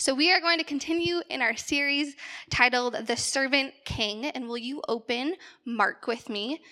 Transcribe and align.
So, 0.00 0.14
we 0.14 0.32
are 0.32 0.40
going 0.40 0.56
to 0.56 0.64
continue 0.64 1.20
in 1.28 1.42
our 1.42 1.54
series 1.54 2.16
titled 2.48 3.06
The 3.06 3.18
Servant 3.18 3.74
King. 3.84 4.24
And 4.24 4.48
will 4.48 4.56
you 4.56 4.80
open 4.88 5.34
Mark 5.66 6.06
with 6.06 6.30
me, 6.30 6.62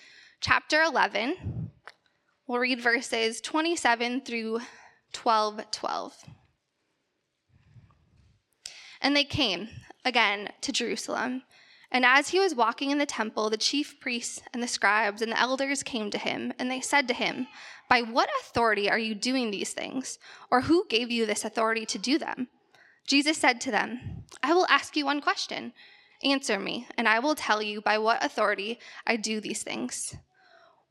chapter 0.41 0.81
11? 0.81 1.69
We'll 2.47 2.57
read 2.57 2.81
verses 2.81 3.39
27 3.39 4.21
through 4.21 4.61
12 5.13 5.69
12. 5.69 6.13
And 8.99 9.15
they 9.15 9.25
came 9.25 9.69
again 10.03 10.49
to 10.61 10.71
Jerusalem. 10.71 11.43
And 11.91 12.05
as 12.05 12.29
he 12.29 12.39
was 12.39 12.55
walking 12.55 12.89
in 12.89 12.97
the 12.97 13.05
temple, 13.05 13.51
the 13.51 13.57
chief 13.57 13.99
priests 13.99 14.41
and 14.55 14.63
the 14.63 14.67
scribes 14.67 15.21
and 15.21 15.33
the 15.33 15.39
elders 15.39 15.83
came 15.83 16.09
to 16.09 16.17
him, 16.17 16.51
and 16.57 16.71
they 16.71 16.81
said 16.81 17.07
to 17.07 17.13
him, 17.13 17.45
By 17.91 18.01
what 18.01 18.31
authority 18.41 18.89
are 18.89 18.97
you 18.97 19.13
doing 19.13 19.51
these 19.51 19.73
things? 19.73 20.17
Or 20.49 20.61
who 20.61 20.87
gave 20.89 21.11
you 21.11 21.27
this 21.27 21.45
authority 21.45 21.85
to 21.85 21.99
do 21.99 22.17
them? 22.17 22.47
Jesus 23.09 23.39
said 23.39 23.59
to 23.61 23.71
them, 23.71 24.23
I 24.43 24.53
will 24.53 24.67
ask 24.67 24.95
you 24.95 25.03
one 25.03 25.19
question. 25.19 25.73
Answer 26.23 26.59
me, 26.59 26.87
and 26.95 27.07
I 27.07 27.17
will 27.17 27.33
tell 27.33 27.59
you 27.59 27.81
by 27.81 27.97
what 27.97 28.23
authority 28.23 28.77
I 29.07 29.15
do 29.15 29.41
these 29.41 29.63
things. 29.63 30.15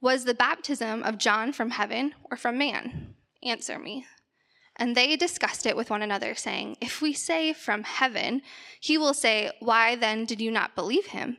Was 0.01 0.25
the 0.25 0.35
baptism 0.35 1.05
of 1.05 1.19
John 1.19 1.53
from 1.53 1.71
heaven 1.71 2.15
or 2.29 2.37
from 2.37 2.59
man? 2.59 3.15
Answer 3.45 3.79
me. 3.79 4.05
And 4.75 4.97
they 4.97 5.15
discussed 5.15 5.65
it 5.65 5.77
with 5.77 5.91
one 5.91 6.03
another, 6.03 6.35
saying, 6.35 6.79
If 6.81 7.01
we 7.01 7.13
say 7.13 7.53
from 7.53 7.85
heaven, 7.85 8.43
he 8.81 8.99
will 8.99 9.15
say, 9.15 9.53
Why 9.61 9.95
then 9.95 10.25
did 10.25 10.41
you 10.41 10.51
not 10.51 10.75
believe 10.75 11.07
him? 11.07 11.37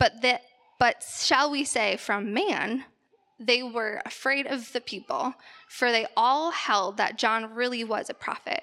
But 0.00 0.22
that 0.22 0.44
but 0.78 1.02
shall 1.02 1.50
we 1.50 1.64
say 1.64 1.98
from 1.98 2.32
man? 2.32 2.84
They 3.38 3.62
were 3.62 4.00
afraid 4.06 4.46
of 4.46 4.72
the 4.72 4.80
people, 4.80 5.34
for 5.68 5.92
they 5.92 6.06
all 6.16 6.52
held 6.52 6.96
that 6.96 7.18
John 7.18 7.52
really 7.52 7.84
was 7.84 8.08
a 8.08 8.14
prophet. 8.14 8.62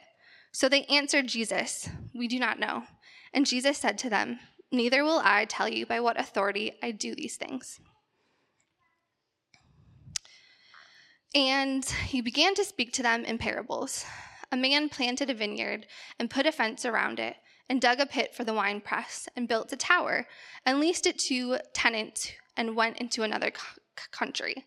So 0.54 0.70
they 0.70 0.84
answered 0.86 1.28
Jesus, 1.28 1.90
We 2.14 2.28
do 2.28 2.40
not 2.40 2.60
know. 2.60 2.84
And 3.34 3.46
Jesus 3.46 3.78
said 3.78 3.98
to 3.98 4.10
them, 4.10 4.40
Neither 4.72 5.04
will 5.04 5.22
I 5.24 5.46
tell 5.46 5.68
you 5.68 5.86
by 5.86 6.00
what 6.00 6.20
authority 6.20 6.74
I 6.82 6.92
do 6.92 7.16
these 7.16 7.36
things. 7.36 7.80
And 11.36 11.84
he 11.84 12.22
began 12.22 12.54
to 12.56 12.64
speak 12.64 12.94
to 12.94 13.04
them 13.04 13.26
in 13.26 13.40
parables. 13.40 14.06
A 14.52 14.58
man 14.58 14.90
planted 14.90 15.32
a 15.32 15.34
vineyard 15.34 15.88
and 16.20 16.30
put 16.30 16.46
a 16.46 16.52
fence 16.52 16.86
around 16.86 17.20
it, 17.20 17.36
and 17.68 17.82
dug 17.82 18.00
a 18.00 18.06
pit 18.06 18.36
for 18.36 18.44
the 18.44 18.54
winepress, 18.54 19.28
and 19.36 19.48
built 19.48 19.74
a 19.74 19.78
tower, 19.78 20.28
and 20.64 20.80
leased 20.80 21.08
it 21.08 21.18
to 21.18 21.58
tenants, 21.74 22.32
and 22.56 22.76
went 22.76 22.98
into 22.98 23.24
another 23.24 23.52
country. 24.12 24.66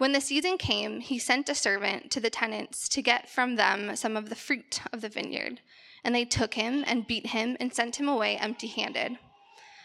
When 0.00 0.12
the 0.12 0.20
season 0.22 0.56
came, 0.56 1.00
he 1.00 1.18
sent 1.18 1.50
a 1.50 1.54
servant 1.54 2.10
to 2.12 2.20
the 2.20 2.30
tenants 2.30 2.88
to 2.88 3.02
get 3.02 3.28
from 3.28 3.56
them 3.56 3.94
some 3.96 4.16
of 4.16 4.30
the 4.30 4.34
fruit 4.34 4.80
of 4.94 5.02
the 5.02 5.10
vineyard. 5.10 5.60
And 6.02 6.14
they 6.14 6.24
took 6.24 6.54
him 6.54 6.84
and 6.86 7.06
beat 7.06 7.26
him 7.26 7.54
and 7.60 7.70
sent 7.74 7.96
him 8.00 8.08
away 8.08 8.38
empty 8.38 8.68
handed. 8.68 9.18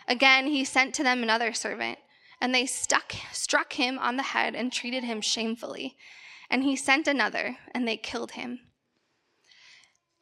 Again, 0.07 0.47
he 0.47 0.63
sent 0.63 0.95
to 0.95 1.03
them 1.03 1.21
another 1.21 1.51
servant 1.51 1.99
and 2.39 2.55
they 2.55 2.65
stuck, 2.65 3.11
struck 3.33 3.73
him 3.73 3.99
on 3.99 4.15
the 4.15 4.23
head 4.23 4.55
and 4.55 4.71
treated 4.71 5.03
him 5.03 5.19
shamefully. 5.19 5.97
And 6.49 6.63
he 6.63 6.77
sent 6.77 7.09
another, 7.09 7.57
and 7.73 7.85
they 7.85 7.97
killed 7.97 8.31
him. 8.31 8.61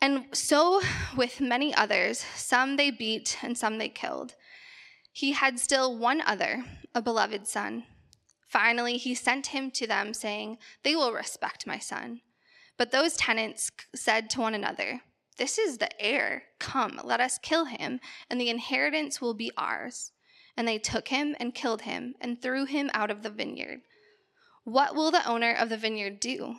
And 0.01 0.25
so 0.33 0.81
with 1.15 1.39
many 1.39 1.71
others, 1.71 2.25
some 2.35 2.77
they 2.77 2.89
beat 2.89 3.37
and 3.43 3.55
some 3.55 3.77
they 3.77 3.89
killed. 3.89 4.33
He 5.11 5.33
had 5.33 5.59
still 5.59 5.95
one 5.95 6.21
other, 6.21 6.65
a 6.95 7.01
beloved 7.03 7.45
son. 7.47 7.83
Finally, 8.53 8.97
he 8.97 9.15
sent 9.15 9.47
him 9.47 9.71
to 9.71 9.87
them, 9.87 10.13
saying, 10.13 10.59
They 10.83 10.95
will 10.95 11.11
respect 11.11 11.65
my 11.65 11.79
son. 11.79 12.21
But 12.77 12.91
those 12.91 13.17
tenants 13.17 13.71
said 13.95 14.29
to 14.29 14.41
one 14.41 14.53
another, 14.53 15.01
This 15.39 15.57
is 15.57 15.79
the 15.79 15.89
heir. 15.99 16.43
Come, 16.59 17.01
let 17.03 17.19
us 17.19 17.39
kill 17.39 17.65
him, 17.65 17.99
and 18.29 18.39
the 18.39 18.51
inheritance 18.51 19.19
will 19.19 19.33
be 19.33 19.51
ours. 19.57 20.11
And 20.55 20.67
they 20.67 20.77
took 20.77 21.07
him 21.07 21.35
and 21.39 21.55
killed 21.55 21.81
him 21.81 22.13
and 22.21 22.39
threw 22.39 22.65
him 22.65 22.91
out 22.93 23.09
of 23.09 23.23
the 23.23 23.31
vineyard. 23.31 23.79
What 24.65 24.93
will 24.93 25.09
the 25.09 25.27
owner 25.27 25.51
of 25.51 25.69
the 25.69 25.77
vineyard 25.77 26.19
do? 26.19 26.57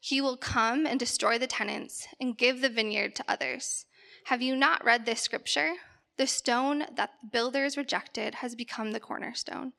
He 0.00 0.22
will 0.22 0.38
come 0.38 0.86
and 0.86 0.98
destroy 0.98 1.36
the 1.36 1.46
tenants 1.46 2.08
and 2.18 2.38
give 2.38 2.62
the 2.62 2.70
vineyard 2.70 3.14
to 3.16 3.24
others. 3.28 3.84
Have 4.28 4.40
you 4.40 4.56
not 4.56 4.82
read 4.82 5.04
this 5.04 5.20
scripture? 5.20 5.74
The 6.16 6.26
stone 6.26 6.86
that 6.96 7.10
the 7.20 7.28
builders 7.30 7.76
rejected 7.76 8.36
has 8.36 8.54
become 8.54 8.92
the 8.92 9.00
cornerstone. 9.00 9.74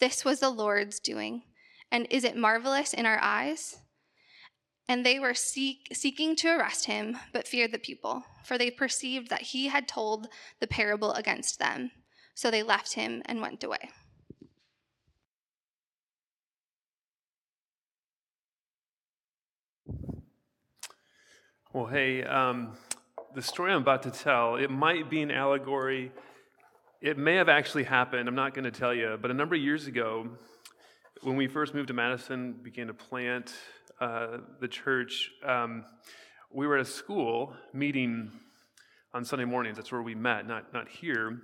This 0.00 0.24
was 0.24 0.40
the 0.40 0.50
Lord's 0.50 1.00
doing. 1.00 1.42
And 1.90 2.06
is 2.10 2.24
it 2.24 2.36
marvelous 2.36 2.92
in 2.92 3.06
our 3.06 3.18
eyes? 3.20 3.78
And 4.88 5.04
they 5.04 5.18
were 5.18 5.34
seek, 5.34 5.88
seeking 5.92 6.34
to 6.36 6.48
arrest 6.48 6.86
him, 6.86 7.18
but 7.32 7.46
feared 7.46 7.72
the 7.72 7.78
people, 7.78 8.24
for 8.44 8.56
they 8.56 8.70
perceived 8.70 9.28
that 9.28 9.42
he 9.42 9.68
had 9.68 9.86
told 9.86 10.28
the 10.60 10.66
parable 10.66 11.12
against 11.12 11.58
them. 11.58 11.90
So 12.34 12.50
they 12.50 12.62
left 12.62 12.94
him 12.94 13.22
and 13.26 13.40
went 13.40 13.64
away. 13.64 13.90
Well, 21.72 21.86
hey, 21.86 22.24
um, 22.24 22.76
the 23.34 23.42
story 23.42 23.72
I'm 23.72 23.82
about 23.82 24.02
to 24.04 24.10
tell, 24.10 24.56
it 24.56 24.70
might 24.70 25.10
be 25.10 25.20
an 25.20 25.30
allegory. 25.30 26.12
It 27.00 27.16
may 27.16 27.36
have 27.36 27.48
actually 27.48 27.84
happened. 27.84 28.28
I'm 28.28 28.34
not 28.34 28.54
going 28.54 28.64
to 28.64 28.72
tell 28.72 28.92
you. 28.92 29.16
But 29.22 29.30
a 29.30 29.34
number 29.34 29.54
of 29.54 29.60
years 29.60 29.86
ago, 29.86 30.26
when 31.22 31.36
we 31.36 31.46
first 31.46 31.72
moved 31.72 31.88
to 31.88 31.94
Madison, 31.94 32.54
began 32.60 32.88
to 32.88 32.94
plant 32.94 33.54
uh, 34.00 34.38
the 34.60 34.66
church, 34.66 35.30
um, 35.46 35.84
we 36.52 36.66
were 36.66 36.76
at 36.76 36.82
a 36.82 36.90
school 36.90 37.54
meeting 37.72 38.32
on 39.14 39.24
Sunday 39.24 39.44
mornings. 39.44 39.76
That's 39.76 39.92
where 39.92 40.02
we 40.02 40.16
met, 40.16 40.48
not, 40.48 40.72
not 40.72 40.88
here. 40.88 41.38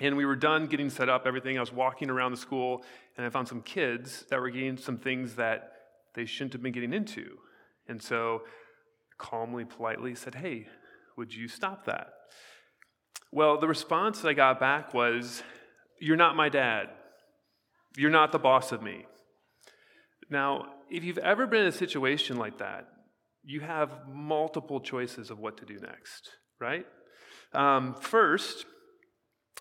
And 0.00 0.16
we 0.16 0.24
were 0.24 0.36
done 0.36 0.68
getting 0.68 0.88
set 0.88 1.10
up, 1.10 1.26
everything. 1.26 1.58
I 1.58 1.60
was 1.60 1.72
walking 1.72 2.08
around 2.08 2.30
the 2.30 2.38
school, 2.38 2.82
and 3.18 3.26
I 3.26 3.28
found 3.28 3.48
some 3.48 3.60
kids 3.60 4.24
that 4.30 4.40
were 4.40 4.48
getting 4.48 4.78
some 4.78 4.96
things 4.96 5.34
that 5.34 5.72
they 6.14 6.24
shouldn't 6.24 6.54
have 6.54 6.62
been 6.62 6.72
getting 6.72 6.94
into. 6.94 7.36
And 7.88 8.02
so, 8.02 8.40
calmly, 9.18 9.66
politely 9.66 10.14
said, 10.14 10.34
Hey, 10.34 10.66
would 11.18 11.34
you 11.34 11.46
stop 11.46 11.84
that? 11.84 12.08
Well, 13.30 13.58
the 13.58 13.68
response 13.68 14.24
I 14.24 14.34
got 14.34 14.60
back 14.60 14.92
was, 14.92 15.42
You're 16.00 16.16
not 16.16 16.36
my 16.36 16.48
dad. 16.48 16.88
You're 17.96 18.10
not 18.10 18.32
the 18.32 18.38
boss 18.38 18.72
of 18.72 18.82
me. 18.82 19.06
Now, 20.30 20.66
if 20.90 21.04
you've 21.04 21.18
ever 21.18 21.46
been 21.46 21.62
in 21.62 21.66
a 21.66 21.72
situation 21.72 22.36
like 22.36 22.58
that, 22.58 22.88
you 23.44 23.60
have 23.60 24.08
multiple 24.08 24.80
choices 24.80 25.30
of 25.30 25.38
what 25.38 25.58
to 25.58 25.66
do 25.66 25.78
next, 25.78 26.30
right? 26.60 26.86
Um, 27.52 27.94
first, 27.94 28.64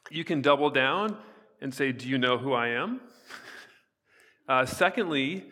you 0.09 0.23
can 0.23 0.41
double 0.41 0.69
down 0.69 1.17
and 1.61 1.73
say, 1.73 1.91
Do 1.91 2.07
you 2.07 2.17
know 2.17 2.37
who 2.37 2.53
I 2.53 2.69
am? 2.69 3.01
Uh, 4.49 4.65
secondly, 4.65 5.45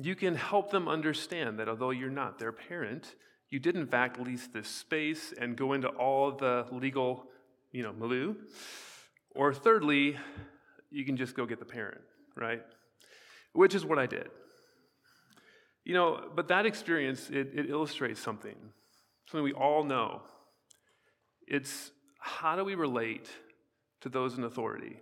you 0.00 0.14
can 0.14 0.36
help 0.36 0.70
them 0.70 0.86
understand 0.86 1.58
that 1.58 1.68
although 1.68 1.90
you're 1.90 2.10
not 2.10 2.38
their 2.38 2.52
parent, 2.52 3.12
you 3.54 3.60
did 3.60 3.76
in 3.76 3.86
fact 3.86 4.18
lease 4.18 4.48
this 4.48 4.66
space 4.66 5.32
and 5.40 5.56
go 5.56 5.74
into 5.74 5.86
all 5.86 6.32
the 6.32 6.66
legal, 6.72 7.26
you 7.70 7.84
know, 7.84 7.92
milieu. 7.92 8.34
Or 9.32 9.54
thirdly, 9.54 10.16
you 10.90 11.04
can 11.04 11.16
just 11.16 11.36
go 11.36 11.46
get 11.46 11.60
the 11.60 11.64
parent, 11.64 12.00
right? 12.34 12.62
Which 13.52 13.76
is 13.76 13.84
what 13.84 13.96
I 13.96 14.06
did. 14.06 14.28
You 15.84 15.94
know, 15.94 16.30
but 16.34 16.48
that 16.48 16.66
experience, 16.66 17.30
it, 17.30 17.52
it 17.54 17.70
illustrates 17.70 18.18
something, 18.18 18.56
something 19.30 19.44
we 19.44 19.52
all 19.52 19.84
know. 19.84 20.22
It's 21.46 21.92
how 22.18 22.56
do 22.56 22.64
we 22.64 22.74
relate 22.74 23.30
to 24.00 24.08
those 24.08 24.36
in 24.36 24.42
authority. 24.42 24.96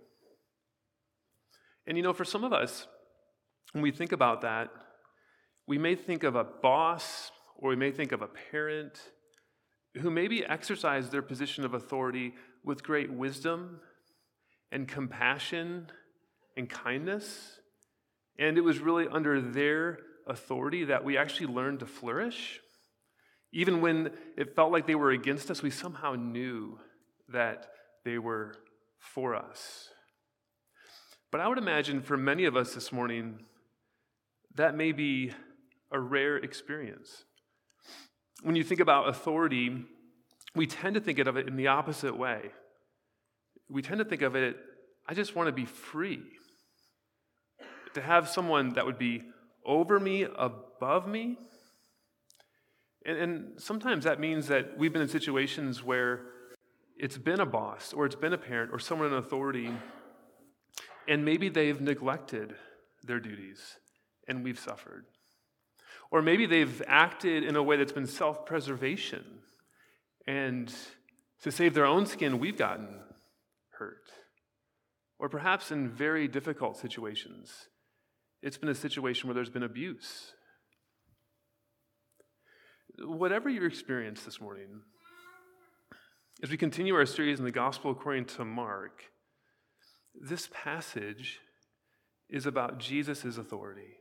And 1.87 1.97
you 1.97 2.03
know, 2.03 2.13
for 2.13 2.23
some 2.23 2.43
of 2.43 2.53
us, 2.53 2.85
when 3.71 3.81
we 3.81 3.89
think 3.89 4.11
about 4.11 4.41
that, 4.41 4.69
we 5.65 5.79
may 5.79 5.95
think 5.95 6.21
of 6.21 6.35
a 6.35 6.43
boss 6.43 7.31
or 7.63 7.69
we 7.69 7.77
may 7.77 7.91
think 7.91 8.11
of 8.11 8.21
a 8.21 8.27
parent 8.27 8.99
who 10.01 10.11
maybe 10.11 10.45
exercised 10.45 11.11
their 11.11 11.21
position 11.21 11.63
of 11.63 11.73
authority 11.73 12.33
with 12.61 12.83
great 12.83 13.09
wisdom 13.09 13.79
and 14.69 14.85
compassion 14.85 15.87
and 16.57 16.69
kindness. 16.69 17.61
And 18.37 18.57
it 18.57 18.61
was 18.61 18.79
really 18.79 19.07
under 19.07 19.39
their 19.39 19.99
authority 20.27 20.83
that 20.85 21.05
we 21.05 21.17
actually 21.17 21.53
learned 21.53 21.79
to 21.79 21.85
flourish. 21.85 22.59
Even 23.53 23.79
when 23.79 24.11
it 24.35 24.57
felt 24.57 24.73
like 24.73 24.85
they 24.85 24.95
were 24.95 25.11
against 25.11 25.49
us, 25.49 25.63
we 25.63 25.69
somehow 25.69 26.15
knew 26.15 26.77
that 27.29 27.67
they 28.03 28.17
were 28.17 28.55
for 28.99 29.35
us. 29.35 29.87
But 31.31 31.39
I 31.39 31.47
would 31.47 31.57
imagine 31.57 32.01
for 32.01 32.17
many 32.17 32.43
of 32.43 32.57
us 32.57 32.73
this 32.73 32.91
morning, 32.91 33.45
that 34.55 34.75
may 34.75 34.91
be 34.91 35.31
a 35.91 35.99
rare 35.99 36.35
experience. 36.35 37.23
When 38.41 38.55
you 38.55 38.63
think 38.63 38.79
about 38.79 39.07
authority, 39.07 39.85
we 40.55 40.67
tend 40.67 40.95
to 40.95 41.01
think 41.01 41.19
of 41.19 41.37
it 41.37 41.47
in 41.47 41.55
the 41.55 41.67
opposite 41.67 42.17
way. 42.17 42.51
We 43.69 43.81
tend 43.81 43.99
to 43.99 44.05
think 44.05 44.21
of 44.21 44.35
it, 44.35 44.57
I 45.07 45.13
just 45.13 45.35
want 45.35 45.47
to 45.47 45.53
be 45.53 45.65
free. 45.65 46.21
To 47.93 48.01
have 48.01 48.27
someone 48.27 48.73
that 48.73 48.85
would 48.85 48.97
be 48.97 49.23
over 49.65 49.99
me, 49.99 50.23
above 50.23 51.07
me. 51.07 51.37
And, 53.05 53.17
and 53.17 53.61
sometimes 53.61 54.05
that 54.05 54.19
means 54.19 54.47
that 54.47 54.77
we've 54.77 54.91
been 54.91 55.01
in 55.01 55.07
situations 55.07 55.83
where 55.83 56.21
it's 56.97 57.17
been 57.17 57.39
a 57.39 57.45
boss 57.45 57.93
or 57.93 58.05
it's 58.05 58.15
been 58.15 58.33
a 58.33 58.37
parent 58.37 58.71
or 58.71 58.79
someone 58.79 59.07
in 59.07 59.13
authority, 59.13 59.71
and 61.07 61.25
maybe 61.25 61.49
they've 61.49 61.81
neglected 61.81 62.55
their 63.03 63.19
duties 63.19 63.77
and 64.27 64.43
we've 64.43 64.59
suffered. 64.59 65.05
Or 66.13 66.21
maybe 66.21 66.45
they've 66.45 66.79
acted 66.85 67.43
in 67.43 67.55
a 67.55 67.63
way 67.63 67.75
that's 67.75 67.91
been 67.91 68.05
self 68.05 68.45
preservation, 68.45 69.25
and 70.27 70.71
to 71.41 71.51
save 71.51 71.73
their 71.73 71.87
own 71.87 72.05
skin, 72.05 72.37
we've 72.37 72.55
gotten 72.55 72.99
hurt. 73.79 74.11
Or 75.17 75.27
perhaps 75.27 75.71
in 75.71 75.89
very 75.89 76.27
difficult 76.27 76.77
situations, 76.77 77.51
it's 78.43 78.59
been 78.59 78.69
a 78.69 78.75
situation 78.75 79.27
where 79.27 79.33
there's 79.33 79.49
been 79.49 79.63
abuse. 79.63 80.33
Whatever 82.99 83.49
your 83.49 83.65
experience 83.65 84.21
this 84.21 84.39
morning, 84.39 84.81
as 86.43 86.51
we 86.51 86.57
continue 86.57 86.93
our 86.93 87.07
series 87.07 87.39
in 87.39 87.45
the 87.45 87.51
Gospel 87.51 87.89
according 87.89 88.25
to 88.25 88.45
Mark, 88.45 89.05
this 90.13 90.47
passage 90.53 91.39
is 92.29 92.45
about 92.45 92.77
Jesus' 92.77 93.39
authority. 93.39 93.95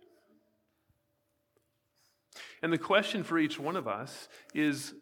And 2.62 2.72
the 2.72 2.78
question 2.78 3.22
for 3.24 3.38
each 3.38 3.58
one 3.58 3.76
of 3.76 3.86
us 3.88 4.28
is 4.54 4.94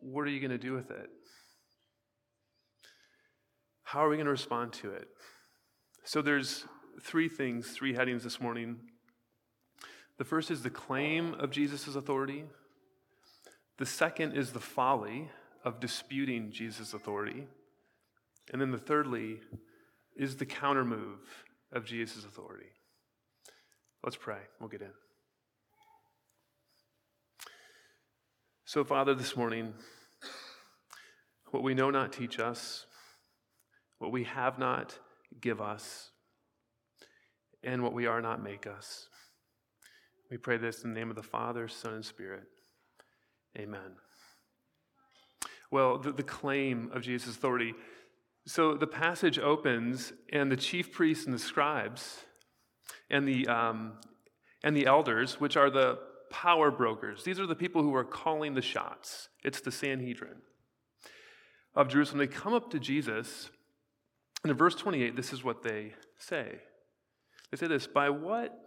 what 0.00 0.26
are 0.26 0.30
you 0.30 0.40
going 0.40 0.50
to 0.50 0.58
do 0.58 0.72
with 0.72 0.90
it? 0.90 1.08
How 3.82 4.04
are 4.04 4.08
we 4.08 4.16
going 4.16 4.26
to 4.26 4.30
respond 4.30 4.72
to 4.74 4.92
it? 4.92 5.08
So 6.04 6.22
there's 6.22 6.64
three 7.02 7.28
things, 7.28 7.70
three 7.70 7.94
headings 7.94 8.22
this 8.22 8.40
morning. 8.40 8.76
The 10.18 10.24
first 10.24 10.50
is 10.50 10.62
the 10.62 10.70
claim 10.70 11.34
of 11.34 11.50
Jesus' 11.50 11.96
authority. 11.96 12.44
The 13.78 13.86
second 13.86 14.36
is 14.36 14.52
the 14.52 14.60
folly 14.60 15.30
of 15.64 15.80
disputing 15.80 16.52
Jesus' 16.52 16.94
authority. 16.94 17.46
And 18.52 18.60
then 18.60 18.70
the 18.70 18.78
thirdly 18.78 19.40
is 20.16 20.36
the 20.36 20.46
countermove 20.46 21.18
of 21.72 21.84
Jesus' 21.84 22.24
authority. 22.24 22.66
Let's 24.04 24.16
pray. 24.16 24.38
We'll 24.58 24.68
get 24.68 24.82
in. 24.82 24.92
So, 28.72 28.84
Father, 28.84 29.16
this 29.16 29.36
morning, 29.36 29.74
what 31.50 31.64
we 31.64 31.74
know 31.74 31.90
not 31.90 32.12
teach 32.12 32.38
us, 32.38 32.86
what 33.98 34.12
we 34.12 34.22
have 34.22 34.60
not 34.60 34.96
give 35.40 35.60
us, 35.60 36.10
and 37.64 37.82
what 37.82 37.92
we 37.92 38.06
are 38.06 38.22
not 38.22 38.40
make 38.40 38.68
us. 38.68 39.08
We 40.30 40.36
pray 40.36 40.56
this 40.56 40.84
in 40.84 40.94
the 40.94 41.00
name 41.00 41.10
of 41.10 41.16
the 41.16 41.22
Father, 41.24 41.66
Son, 41.66 41.94
and 41.94 42.04
Spirit. 42.04 42.44
Amen. 43.58 43.96
Well, 45.72 45.98
the, 45.98 46.12
the 46.12 46.22
claim 46.22 46.92
of 46.94 47.02
Jesus' 47.02 47.34
authority. 47.34 47.74
So 48.46 48.74
the 48.74 48.86
passage 48.86 49.40
opens, 49.40 50.12
and 50.32 50.48
the 50.48 50.56
chief 50.56 50.92
priests 50.92 51.24
and 51.24 51.34
the 51.34 51.40
scribes 51.40 52.20
and 53.10 53.26
the, 53.26 53.48
um, 53.48 53.94
and 54.62 54.76
the 54.76 54.86
elders, 54.86 55.40
which 55.40 55.56
are 55.56 55.70
the 55.70 55.98
power 56.30 56.70
brokers, 56.70 57.24
these 57.24 57.38
are 57.38 57.46
the 57.46 57.54
people 57.54 57.82
who 57.82 57.94
are 57.94 58.04
calling 58.04 58.54
the 58.54 58.62
shots. 58.62 59.28
It's 59.44 59.60
the 59.60 59.72
Sanhedrin 59.72 60.36
of 61.74 61.88
Jerusalem. 61.88 62.18
They 62.18 62.26
come 62.26 62.54
up 62.54 62.70
to 62.70 62.78
Jesus, 62.78 63.50
and 64.42 64.50
in 64.50 64.56
verse 64.56 64.74
28, 64.74 65.16
this 65.16 65.32
is 65.32 65.44
what 65.44 65.62
they 65.62 65.94
say. 66.18 66.60
They 67.50 67.56
say 67.56 67.66
this 67.66 67.86
By 67.86 68.10
what 68.10 68.58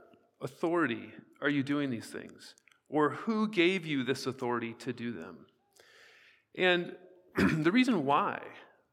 authority 0.42 1.12
are 1.42 1.50
you 1.50 1.64
doing 1.64 1.90
these 1.90 2.08
things? 2.08 2.56
Or 2.90 3.12
who 3.12 3.48
gave 3.48 3.86
you 3.86 4.04
this 4.04 4.28
authority 4.28 4.74
to 4.80 4.94
do 4.94 5.12
them? 5.12 5.48
And 6.56 6.96
the 7.36 7.72
reason 7.72 8.06
why 8.06 8.42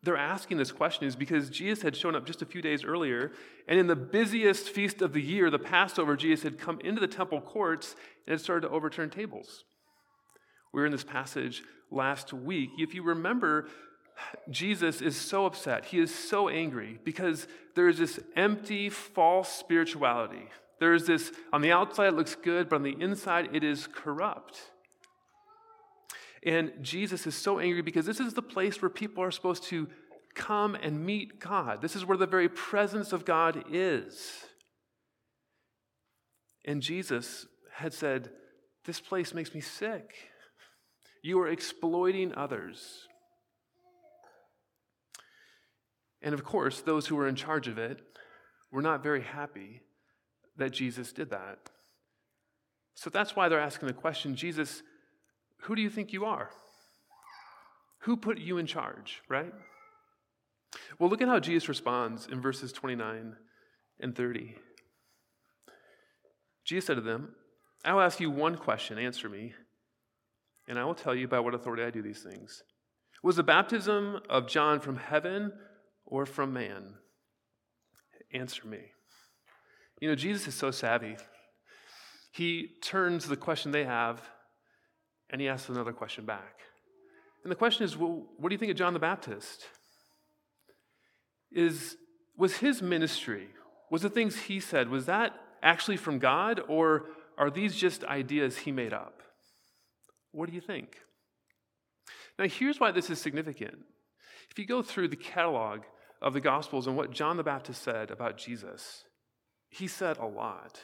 they're 0.02 0.16
asking 0.16 0.56
this 0.56 0.72
question 0.72 1.06
is 1.06 1.14
because 1.14 1.50
Jesus 1.50 1.82
had 1.82 1.94
shown 1.94 2.14
up 2.16 2.24
just 2.24 2.40
a 2.40 2.46
few 2.46 2.62
days 2.62 2.84
earlier, 2.84 3.32
and 3.68 3.78
in 3.78 3.86
the 3.86 3.96
busiest 3.96 4.70
feast 4.70 5.02
of 5.02 5.12
the 5.12 5.20
year, 5.20 5.50
the 5.50 5.58
Passover, 5.58 6.16
Jesus 6.16 6.42
had 6.42 6.58
come 6.58 6.80
into 6.82 7.00
the 7.00 7.08
temple 7.08 7.40
courts 7.40 7.94
and 8.26 8.32
had 8.32 8.40
started 8.40 8.66
to 8.66 8.72
overturn 8.72 9.10
tables. 9.10 9.64
We 10.72 10.80
were 10.80 10.86
in 10.86 10.92
this 10.92 11.04
passage 11.04 11.62
last 11.90 12.32
week. 12.32 12.70
If 12.78 12.94
you 12.94 13.02
remember, 13.02 13.68
Jesus 14.48 15.02
is 15.02 15.16
so 15.16 15.46
upset. 15.46 15.86
He 15.86 15.98
is 15.98 16.14
so 16.14 16.48
angry 16.48 16.98
because 17.04 17.46
there 17.74 17.88
is 17.88 17.98
this 17.98 18.18
empty, 18.36 18.88
false 18.88 19.50
spirituality. 19.50 20.48
There 20.78 20.94
is 20.94 21.06
this, 21.06 21.30
on 21.52 21.60
the 21.60 21.72
outside, 21.72 22.08
it 22.08 22.16
looks 22.16 22.34
good, 22.34 22.68
but 22.70 22.76
on 22.76 22.82
the 22.82 22.96
inside, 23.00 23.50
it 23.54 23.62
is 23.62 23.86
corrupt. 23.86 24.60
And 26.44 26.72
Jesus 26.80 27.26
is 27.26 27.34
so 27.34 27.58
angry 27.58 27.82
because 27.82 28.06
this 28.06 28.20
is 28.20 28.34
the 28.34 28.42
place 28.42 28.80
where 28.80 28.88
people 28.88 29.22
are 29.22 29.30
supposed 29.30 29.64
to 29.64 29.88
come 30.34 30.74
and 30.74 31.04
meet 31.04 31.38
God. 31.40 31.82
This 31.82 31.96
is 31.96 32.04
where 32.04 32.16
the 32.16 32.26
very 32.26 32.48
presence 32.48 33.12
of 33.12 33.24
God 33.24 33.64
is. 33.70 34.44
And 36.64 36.80
Jesus 36.82 37.46
had 37.72 37.92
said, 37.92 38.30
This 38.84 39.00
place 39.00 39.34
makes 39.34 39.54
me 39.54 39.60
sick. 39.60 40.14
You 41.22 41.40
are 41.40 41.48
exploiting 41.48 42.34
others. 42.34 43.06
And 46.22 46.34
of 46.34 46.44
course, 46.44 46.80
those 46.80 47.06
who 47.06 47.16
were 47.16 47.28
in 47.28 47.34
charge 47.34 47.68
of 47.68 47.78
it 47.78 48.00
were 48.70 48.82
not 48.82 49.02
very 49.02 49.22
happy 49.22 49.82
that 50.56 50.70
Jesus 50.70 51.12
did 51.12 51.30
that. 51.30 51.70
So 52.94 53.10
that's 53.10 53.34
why 53.34 53.48
they're 53.48 53.60
asking 53.60 53.88
the 53.88 53.94
question 53.94 54.36
Jesus, 54.36 54.82
who 55.62 55.74
do 55.74 55.82
you 55.82 55.90
think 55.90 56.12
you 56.12 56.24
are? 56.24 56.50
Who 58.00 58.16
put 58.16 58.38
you 58.38 58.58
in 58.58 58.66
charge, 58.66 59.20
right? 59.28 59.52
Well, 60.98 61.10
look 61.10 61.20
at 61.20 61.28
how 61.28 61.40
Jesus 61.40 61.68
responds 61.68 62.26
in 62.26 62.40
verses 62.40 62.72
29 62.72 63.36
and 64.00 64.16
30. 64.16 64.56
Jesus 66.64 66.86
said 66.86 66.94
to 66.94 67.00
them, 67.00 67.34
I 67.84 67.92
will 67.92 68.02
ask 68.02 68.20
you 68.20 68.30
one 68.30 68.56
question, 68.56 68.98
answer 68.98 69.28
me, 69.28 69.52
and 70.68 70.78
I 70.78 70.84
will 70.84 70.94
tell 70.94 71.14
you 71.14 71.26
by 71.26 71.40
what 71.40 71.54
authority 71.54 71.82
I 71.82 71.90
do 71.90 72.02
these 72.02 72.22
things. 72.22 72.62
Was 73.22 73.36
the 73.36 73.42
baptism 73.42 74.20
of 74.28 74.48
John 74.48 74.80
from 74.80 74.96
heaven 74.96 75.52
or 76.06 76.24
from 76.26 76.52
man? 76.52 76.94
Answer 78.32 78.66
me. 78.66 78.78
You 80.00 80.08
know, 80.08 80.14
Jesus 80.14 80.48
is 80.48 80.54
so 80.54 80.70
savvy. 80.70 81.16
He 82.32 82.68
turns 82.82 83.26
the 83.26 83.36
question 83.36 83.72
they 83.72 83.84
have 83.84 84.22
and 85.30 85.40
he 85.40 85.48
asks 85.48 85.68
another 85.68 85.92
question 85.92 86.24
back. 86.24 86.60
And 87.42 87.50
the 87.50 87.56
question 87.56 87.84
is, 87.84 87.96
well, 87.96 88.26
what 88.36 88.48
do 88.48 88.54
you 88.54 88.58
think 88.58 88.70
of 88.70 88.76
John 88.76 88.92
the 88.92 88.98
Baptist? 88.98 89.66
Is 91.52 91.96
was 92.36 92.56
his 92.56 92.80
ministry, 92.80 93.48
was 93.90 94.02
the 94.02 94.10
things 94.10 94.36
he 94.36 94.60
said, 94.60 94.88
was 94.88 95.06
that 95.06 95.34
actually 95.62 95.96
from 95.96 96.18
God, 96.18 96.60
or 96.68 97.06
are 97.36 97.50
these 97.50 97.76
just 97.76 98.04
ideas 98.04 98.58
he 98.58 98.72
made 98.72 98.92
up? 98.92 99.22
What 100.32 100.48
do 100.48 100.54
you 100.54 100.60
think? 100.60 100.96
Now, 102.38 102.46
here's 102.46 102.80
why 102.80 102.92
this 102.92 103.10
is 103.10 103.20
significant. 103.20 103.78
If 104.50 104.58
you 104.58 104.64
go 104.64 104.82
through 104.82 105.08
the 105.08 105.16
catalog 105.16 105.80
of 106.22 106.32
the 106.32 106.40
Gospels 106.40 106.86
and 106.86 106.96
what 106.96 107.10
John 107.10 107.36
the 107.36 107.42
Baptist 107.42 107.82
said 107.82 108.10
about 108.10 108.38
Jesus, 108.38 109.04
he 109.68 109.86
said 109.86 110.18
a 110.18 110.26
lot 110.26 110.80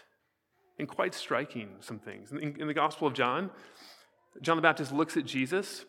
and 0.79 0.87
quite 0.87 1.15
striking 1.15 1.71
some 1.81 1.99
things. 1.99 2.33
In, 2.33 2.61
in 2.61 2.67
the 2.67 2.75
Gospel 2.75 3.09
of 3.09 3.15
John, 3.15 3.51
John 4.43 4.57
the 4.57 4.63
Baptist 4.63 4.93
looks 4.93 5.17
at 5.17 5.25
Jesus. 5.25 5.85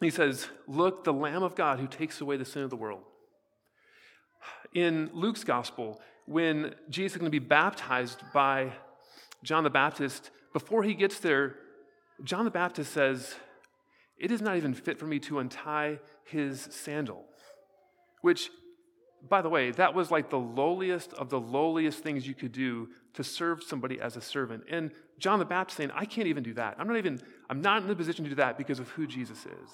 He 0.00 0.10
says, 0.10 0.48
Look, 0.66 1.04
the 1.04 1.12
Lamb 1.12 1.42
of 1.42 1.54
God 1.54 1.80
who 1.80 1.86
takes 1.86 2.20
away 2.20 2.36
the 2.36 2.44
sin 2.44 2.62
of 2.62 2.70
the 2.70 2.76
world. 2.76 3.02
In 4.72 5.10
Luke's 5.12 5.44
Gospel, 5.44 6.00
when 6.26 6.74
Jesus 6.88 7.14
is 7.14 7.18
going 7.18 7.30
to 7.30 7.40
be 7.40 7.44
baptized 7.44 8.22
by 8.32 8.72
John 9.42 9.64
the 9.64 9.70
Baptist, 9.70 10.30
before 10.52 10.82
he 10.82 10.94
gets 10.94 11.18
there, 11.20 11.56
John 12.22 12.44
the 12.44 12.50
Baptist 12.50 12.92
says, 12.92 13.34
It 14.18 14.30
is 14.30 14.42
not 14.42 14.56
even 14.56 14.74
fit 14.74 14.98
for 14.98 15.06
me 15.06 15.18
to 15.20 15.38
untie 15.38 16.00
his 16.24 16.68
sandal, 16.70 17.24
which 18.22 18.50
by 19.26 19.42
the 19.42 19.48
way, 19.48 19.70
that 19.72 19.94
was 19.94 20.10
like 20.10 20.30
the 20.30 20.38
lowliest 20.38 21.12
of 21.14 21.30
the 21.30 21.40
lowliest 21.40 22.02
things 22.02 22.26
you 22.26 22.34
could 22.34 22.52
do 22.52 22.88
to 23.14 23.24
serve 23.24 23.62
somebody 23.62 24.00
as 24.00 24.16
a 24.16 24.20
servant. 24.20 24.64
And 24.70 24.92
John 25.18 25.38
the 25.38 25.44
Baptist 25.44 25.76
saying, 25.76 25.90
I 25.94 26.04
can't 26.04 26.28
even 26.28 26.42
do 26.42 26.54
that. 26.54 26.76
I'm 26.78 26.86
not 26.86 26.96
even, 26.96 27.20
I'm 27.50 27.60
not 27.60 27.82
in 27.82 27.88
the 27.88 27.96
position 27.96 28.24
to 28.24 28.30
do 28.30 28.36
that 28.36 28.56
because 28.56 28.78
of 28.78 28.88
who 28.90 29.06
Jesus 29.06 29.40
is. 29.40 29.70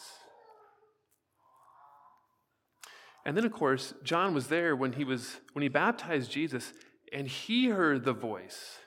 And 3.27 3.37
then, 3.37 3.45
of 3.45 3.53
course, 3.53 3.95
John 4.03 4.35
was 4.35 4.49
there 4.49 4.77
when 4.77 4.93
he 4.93 5.05
was 5.05 5.37
when 5.53 5.63
he 5.63 5.69
baptized 5.69 6.31
Jesus, 6.31 6.73
and 7.13 7.27
he 7.27 7.69
heard 7.69 8.05
the 8.05 8.13
voice 8.13 8.79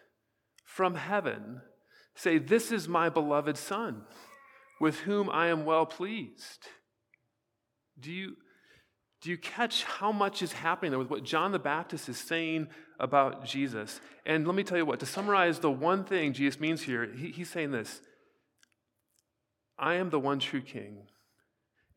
from 0.63 0.95
heaven 0.95 1.61
say, 2.15 2.37
This 2.37 2.71
is 2.71 2.87
my 2.87 3.09
beloved 3.09 3.57
son, 3.57 4.03
with 4.79 4.99
whom 4.99 5.29
I 5.29 5.47
am 5.47 5.65
well 5.65 5.85
pleased. 5.85 6.67
Do 7.99 8.11
you 8.11 8.35
do 9.27 9.31
you 9.31 9.37
catch 9.37 9.83
how 9.83 10.13
much 10.13 10.41
is 10.41 10.53
happening 10.53 10.89
there 10.89 10.97
with 10.97 11.09
what 11.09 11.21
John 11.21 11.51
the 11.51 11.59
Baptist 11.59 12.07
is 12.07 12.17
saying 12.17 12.69
about 12.97 13.43
Jesus? 13.43 13.99
And 14.25 14.47
let 14.47 14.55
me 14.55 14.63
tell 14.63 14.77
you 14.77 14.85
what, 14.85 15.01
to 15.01 15.05
summarize 15.05 15.59
the 15.59 15.69
one 15.69 16.05
thing 16.05 16.31
Jesus 16.31 16.61
means 16.61 16.81
here, 16.81 17.11
he, 17.13 17.31
he's 17.31 17.49
saying 17.49 17.71
this 17.71 17.99
I 19.77 19.95
am 19.95 20.11
the 20.11 20.19
one 20.19 20.39
true 20.39 20.61
king, 20.61 21.09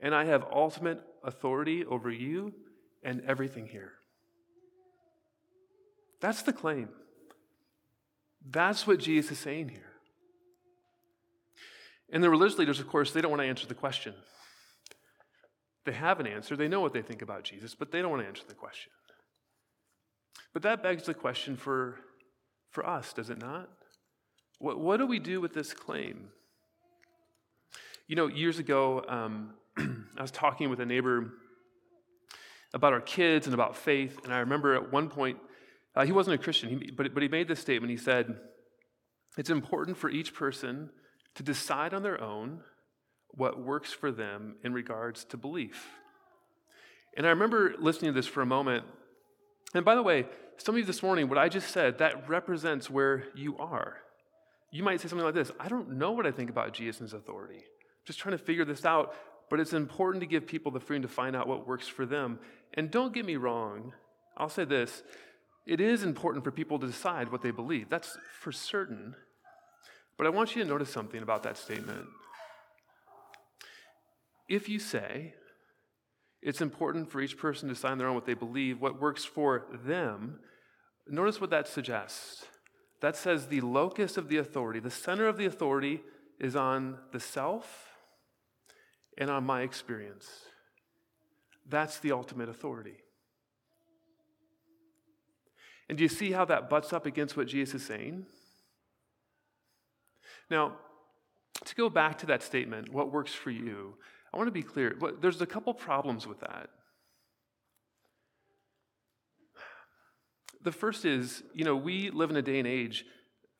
and 0.01 0.13
I 0.13 0.25
have 0.25 0.45
ultimate 0.53 1.03
authority 1.23 1.85
over 1.85 2.11
you 2.11 2.53
and 3.05 3.23
everything 3.25 3.69
here. 3.69 3.93
That's 6.21 6.43
the 6.43 6.53
claim. 6.53 6.89
That's 8.45 8.89
what 8.89 8.99
Jesus 8.99 9.31
is 9.31 9.39
saying 9.39 9.69
here. 9.69 9.93
And 12.13 12.25
the 12.25 12.29
religious 12.29 12.59
leaders, 12.59 12.81
of 12.81 12.89
course, 12.89 13.13
they 13.13 13.21
don't 13.21 13.31
want 13.31 13.43
to 13.43 13.47
answer 13.47 13.69
the 13.69 13.75
question. 13.75 14.15
They 15.91 15.97
have 15.97 16.21
an 16.21 16.29
answer. 16.29 16.57
They 16.57 16.69
know 16.69 16.81
what 16.81 16.93
they 16.93 17.03
think 17.03 17.21
about 17.21 17.43
Jesus, 17.43 17.75
but 17.75 17.91
they 17.91 18.01
don't 18.01 18.13
want 18.13 18.23
to 18.23 18.29
answer 18.29 18.45
the 18.47 18.55
question. 18.55 18.93
But 20.53 20.63
that 20.63 20.85
begs 20.85 21.03
the 21.03 21.15
question 21.15 21.57
for, 21.57 21.99
for 22.71 22.87
us, 22.87 23.13
does 23.13 23.29
it 23.29 23.39
not? 23.41 23.69
What, 24.61 24.79
what 24.79 24.99
do 24.99 25.07
we 25.09 25.19
do 25.19 25.41
with 25.41 25.53
this 25.53 25.75
claim? 25.75 26.29
You 28.07 28.15
know, 28.15 28.29
years 28.29 28.61
ago, 28.61 29.05
um, 29.09 29.55
I 30.17 30.23
was 30.23 30.31
talking 30.31 30.71
with 30.71 30.79
a 30.79 30.87
neighbor 30.87 31.33
about 32.73 32.93
our 32.93 33.01
kids 33.01 33.49
and 33.49 33.55
about 33.55 33.75
faith, 33.77 34.17
and 34.23 34.33
I 34.33 34.39
remember 34.39 34.77
at 34.77 34.93
one 34.93 35.09
point, 35.09 35.39
uh, 35.97 36.07
he 36.07 36.13
wasn't 36.13 36.35
a 36.35 36.39
Christian, 36.39 36.69
he, 36.69 36.93
but, 36.93 37.13
but 37.13 37.21
he 37.21 37.29
made 37.29 37.49
this 37.49 37.59
statement. 37.59 37.91
He 37.91 37.97
said, 37.97 38.37
It's 39.37 39.51
important 39.51 39.97
for 39.97 40.09
each 40.09 40.35
person 40.35 40.91
to 41.35 41.43
decide 41.43 41.95
on 41.95 42.05
their 42.05 42.21
own 42.21 42.61
what 43.35 43.61
works 43.61 43.93
for 43.93 44.11
them 44.11 44.57
in 44.63 44.73
regards 44.73 45.25
to 45.25 45.37
belief. 45.37 45.89
And 47.17 47.27
I 47.27 47.31
remember 47.31 47.75
listening 47.79 48.13
to 48.13 48.15
this 48.15 48.27
for 48.27 48.43
a 48.43 48.47
moment. 48.47 48.85
And 49.75 49.85
by 49.85 49.95
the 49.95 50.03
way, 50.03 50.27
some 50.57 50.75
of 50.75 50.79
you 50.79 50.85
this 50.85 51.03
morning, 51.03 51.29
what 51.29 51.39
I 51.39 51.49
just 51.49 51.71
said, 51.71 51.99
that 51.99 52.29
represents 52.29 52.91
where 52.91 53.25
you 53.35 53.57
are. 53.59 53.97
You 54.71 54.83
might 54.83 55.01
say 55.01 55.09
something 55.09 55.25
like 55.25 55.35
this 55.35 55.51
I 55.59 55.69
don't 55.69 55.93
know 55.93 56.13
what 56.13 56.27
I 56.27 56.31
think 56.31 56.51
about 56.51 56.73
Jesus' 56.73 57.01
and 57.01 57.09
his 57.09 57.15
authority. 57.15 57.59
I'm 57.59 58.07
just 58.07 58.19
trying 58.19 58.37
to 58.37 58.45
figure 58.45 58.65
this 58.65 58.85
out. 58.85 59.15
But 59.51 59.59
it's 59.59 59.73
important 59.73 60.21
to 60.23 60.29
give 60.29 60.47
people 60.47 60.71
the 60.71 60.79
freedom 60.79 61.03
to 61.03 61.09
find 61.09 61.35
out 61.35 61.49
what 61.49 61.67
works 61.67 61.89
for 61.89 62.07
them. 62.07 62.39
And 62.75 62.89
don't 62.89 63.13
get 63.13 63.27
me 63.27 63.35
wrong, 63.35 63.93
I'll 64.37 64.49
say 64.49 64.65
this 64.65 65.03
it 65.67 65.81
is 65.81 66.03
important 66.03 66.45
for 66.45 66.51
people 66.51 66.79
to 66.79 66.87
decide 66.87 67.31
what 67.31 67.43
they 67.43 67.51
believe. 67.51 67.89
That's 67.89 68.17
for 68.39 68.53
certain. 68.53 69.15
But 70.17 70.27
I 70.27 70.31
want 70.31 70.55
you 70.55 70.63
to 70.63 70.69
notice 70.69 70.91
something 70.91 71.23
about 71.23 71.43
that 71.43 71.57
statement. 71.57 72.07
If 74.51 74.69
you 74.69 74.81
say 74.81 75.35
it's 76.43 76.61
important 76.61 77.09
for 77.11 77.21
each 77.21 77.39
person 77.39 77.69
to 77.69 77.75
sign 77.75 77.99
their 77.99 78.09
own 78.09 78.17
what 78.17 78.27
they 78.27 78.35
believe, 78.35 78.81
what 78.81 79.01
works 79.01 79.25
for 79.25 79.67
them, 79.85 80.41
notice 81.07 81.41
what 81.41 81.51
that 81.51 81.69
suggests. 81.69 82.45
That 83.01 83.17
says 83.17 83.47
the 83.47 83.61
locus 83.61 84.17
of 84.17 84.29
the 84.29 84.39
authority, 84.39 84.81
the 84.81 84.91
center 84.91 85.29
of 85.29 85.37
the 85.37 85.47
authority 85.47 86.03
is 86.41 86.57
on 86.57 86.99
the 87.13 87.21
self 87.21 87.91
and 89.17 89.31
on 89.31 89.45
my 89.45 89.63
experience. 89.63 90.27
That's 91.69 91.99
the 92.01 92.11
ultimate 92.11 92.49
authority. 92.49 92.97
And 95.89 95.97
do 95.97 96.03
you 96.03 96.09
see 96.09 96.33
how 96.33 96.45
that 96.47 96.69
butts 96.69 96.93
up 96.93 97.07
against 97.07 97.37
what 97.37 97.47
Jesus 97.47 97.83
is 97.83 97.87
saying? 97.87 98.27
Now, 100.51 100.77
to 101.65 101.75
go 101.77 101.89
back 101.89 102.19
to 102.19 102.27
that 102.27 102.43
statement, 102.43 102.93
what 102.93 103.13
works 103.13 103.33
for 103.33 103.51
you, 103.51 103.95
I 104.33 104.37
want 104.37 104.47
to 104.47 104.53
be 104.53 104.63
clear. 104.63 104.97
There's 105.21 105.41
a 105.41 105.47
couple 105.47 105.75
problems 105.75 106.27
with 106.27 106.41
that. 106.41 106.71
The 110.63 110.73
first 110.73 111.05
is, 111.05 111.43
you 111.55 111.65
know, 111.65 111.75
we 111.75 112.11
live 112.11 112.31
in 112.31 112.37
a 112.37 112.43
day 112.43 112.59
and 112.59 112.69
age 112.69 113.05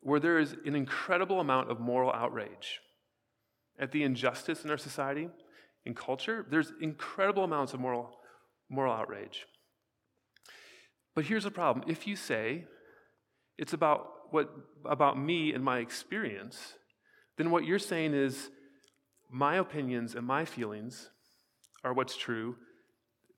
where 0.01 0.19
there 0.19 0.39
is 0.39 0.55
an 0.65 0.75
incredible 0.75 1.39
amount 1.39 1.71
of 1.71 1.79
moral 1.79 2.11
outrage 2.11 2.79
at 3.79 3.91
the 3.91 4.03
injustice 4.03 4.63
in 4.63 4.69
our 4.69 4.77
society, 4.77 5.29
in 5.85 5.95
culture. 5.95 6.45
There's 6.49 6.71
incredible 6.79 7.43
amounts 7.43 7.73
of 7.73 7.79
moral, 7.79 8.17
moral 8.69 8.93
outrage. 8.93 9.45
But 11.15 11.25
here's 11.25 11.43
the 11.43 11.51
problem 11.51 11.89
if 11.89 12.07
you 12.07 12.15
say 12.15 12.65
it's 13.57 13.73
about, 13.73 14.07
what, 14.31 14.49
about 14.85 15.19
me 15.19 15.53
and 15.53 15.63
my 15.63 15.79
experience, 15.79 16.75
then 17.37 17.51
what 17.51 17.65
you're 17.65 17.79
saying 17.79 18.13
is 18.13 18.49
my 19.31 19.55
opinions 19.55 20.13
and 20.13 20.27
my 20.27 20.43
feelings 20.45 21.09
are 21.83 21.93
what's 21.93 22.17
true. 22.17 22.57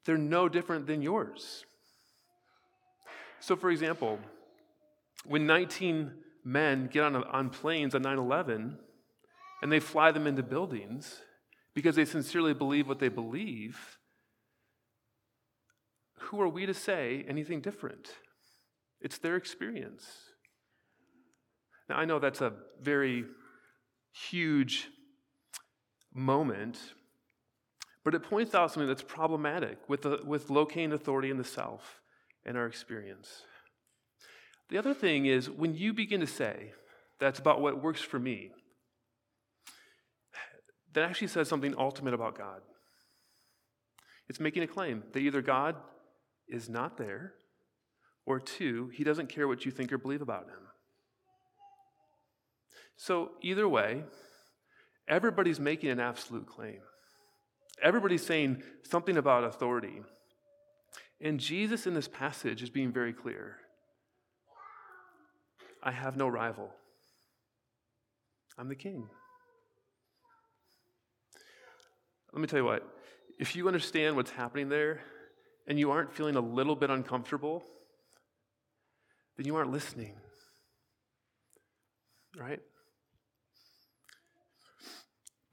They're 0.06 0.18
no 0.18 0.50
different 0.50 0.88
than 0.88 1.02
yours. 1.02 1.66
So, 3.40 3.56
for 3.56 3.70
example, 3.70 4.20
when 5.26 5.46
19 5.46 6.12
men 6.44 6.90
get 6.92 7.04
on, 7.04 7.16
on 7.16 7.50
planes 7.50 7.96
on 7.96 8.02
9 8.02 8.18
11 8.18 8.78
and 9.62 9.72
they 9.72 9.80
fly 9.80 10.12
them 10.12 10.28
into 10.28 10.44
buildings 10.44 11.22
because 11.74 11.96
they 11.96 12.06
sincerely 12.06 12.54
believe 12.54 12.88
what 12.88 13.00
they 13.00 13.10
believe, 13.10 13.98
who 16.18 16.42
are 16.42 16.50
we 16.50 16.66
to 16.66 16.74
say 16.74 17.24
anything 17.28 17.62
different? 17.62 18.10
It's 19.00 19.18
their 19.18 19.36
experience. 19.36 20.08
Now, 21.90 21.98
I 21.98 22.06
know 22.06 22.20
that's 22.20 22.42
a 22.42 22.54
very 22.82 23.26
huge 24.30 24.88
moment, 26.14 26.80
but 28.04 28.14
it 28.14 28.24
points 28.24 28.54
out 28.54 28.72
something 28.72 28.88
that's 28.88 29.02
problematic 29.02 29.78
with, 29.88 30.04
the, 30.04 30.20
with 30.26 30.50
locating 30.50 30.92
authority 30.92 31.30
in 31.30 31.38
the 31.38 31.44
self 31.44 32.02
and 32.46 32.58
our 32.58 32.66
experience. 32.66 33.44
The 34.70 34.78
other 34.78 34.94
thing 34.94 35.26
is 35.26 35.50
when 35.50 35.76
you 35.76 35.94
begin 35.94 36.20
to 36.20 36.28
say, 36.28 36.74
that's 37.20 37.40
about 37.40 37.62
what 37.62 37.82
works 37.82 38.02
for 38.02 38.20
me, 38.20 38.52
that 40.94 41.04
actually 41.04 41.28
says 41.28 41.48
something 41.48 41.74
ultimate 41.78 42.14
about 42.14 42.38
God. 42.38 42.62
It's 44.30 44.40
making 44.40 44.64
a 44.64 44.68
claim 44.68 45.04
that 45.12 45.20
either 45.20 45.42
God 45.42 45.76
is 46.48 46.70
not 46.70 46.98
there, 46.98 47.34
or 48.26 48.40
two, 48.40 48.90
he 48.94 49.04
doesn't 49.04 49.28
care 49.28 49.48
what 49.48 49.66
you 49.66 49.72
think 49.72 49.92
or 49.92 49.98
believe 49.98 50.22
about 50.22 50.46
him. 50.46 50.68
So, 52.96 53.32
either 53.42 53.68
way, 53.68 54.04
everybody's 55.08 55.60
making 55.60 55.90
an 55.90 56.00
absolute 56.00 56.48
claim. 56.48 56.80
Everybody's 57.82 58.26
saying 58.26 58.64
something 58.84 59.18
about 59.18 59.44
authority. 59.44 60.02
And 61.22 61.40
Jesus 61.40 61.88
in 61.88 61.94
this 61.94 62.08
passage 62.08 62.62
is 62.62 62.70
being 62.70 62.92
very 62.92 63.14
clear 63.14 63.58
I 65.82 65.92
have 65.92 66.16
no 66.16 66.28
rival, 66.28 66.70
I'm 68.58 68.70
the 68.70 68.76
king. 68.76 69.10
Let 72.32 72.42
me 72.42 72.48
tell 72.48 72.60
you 72.60 72.66
what, 72.66 72.88
if 73.38 73.56
you 73.56 73.68
understand 73.68 74.16
what's 74.16 74.32
happening 74.32 74.70
there 74.70 75.02
and 75.68 75.78
you 75.78 75.92
aren't 75.92 76.12
feeling 76.14 76.36
a 76.36 76.42
little 76.42 76.76
bit 76.76 76.90
uncomfortable, 76.90 77.64
then 79.38 79.46
you 79.46 79.56
aren't 79.56 79.72
listening. 79.72 80.16
Right? 82.36 82.60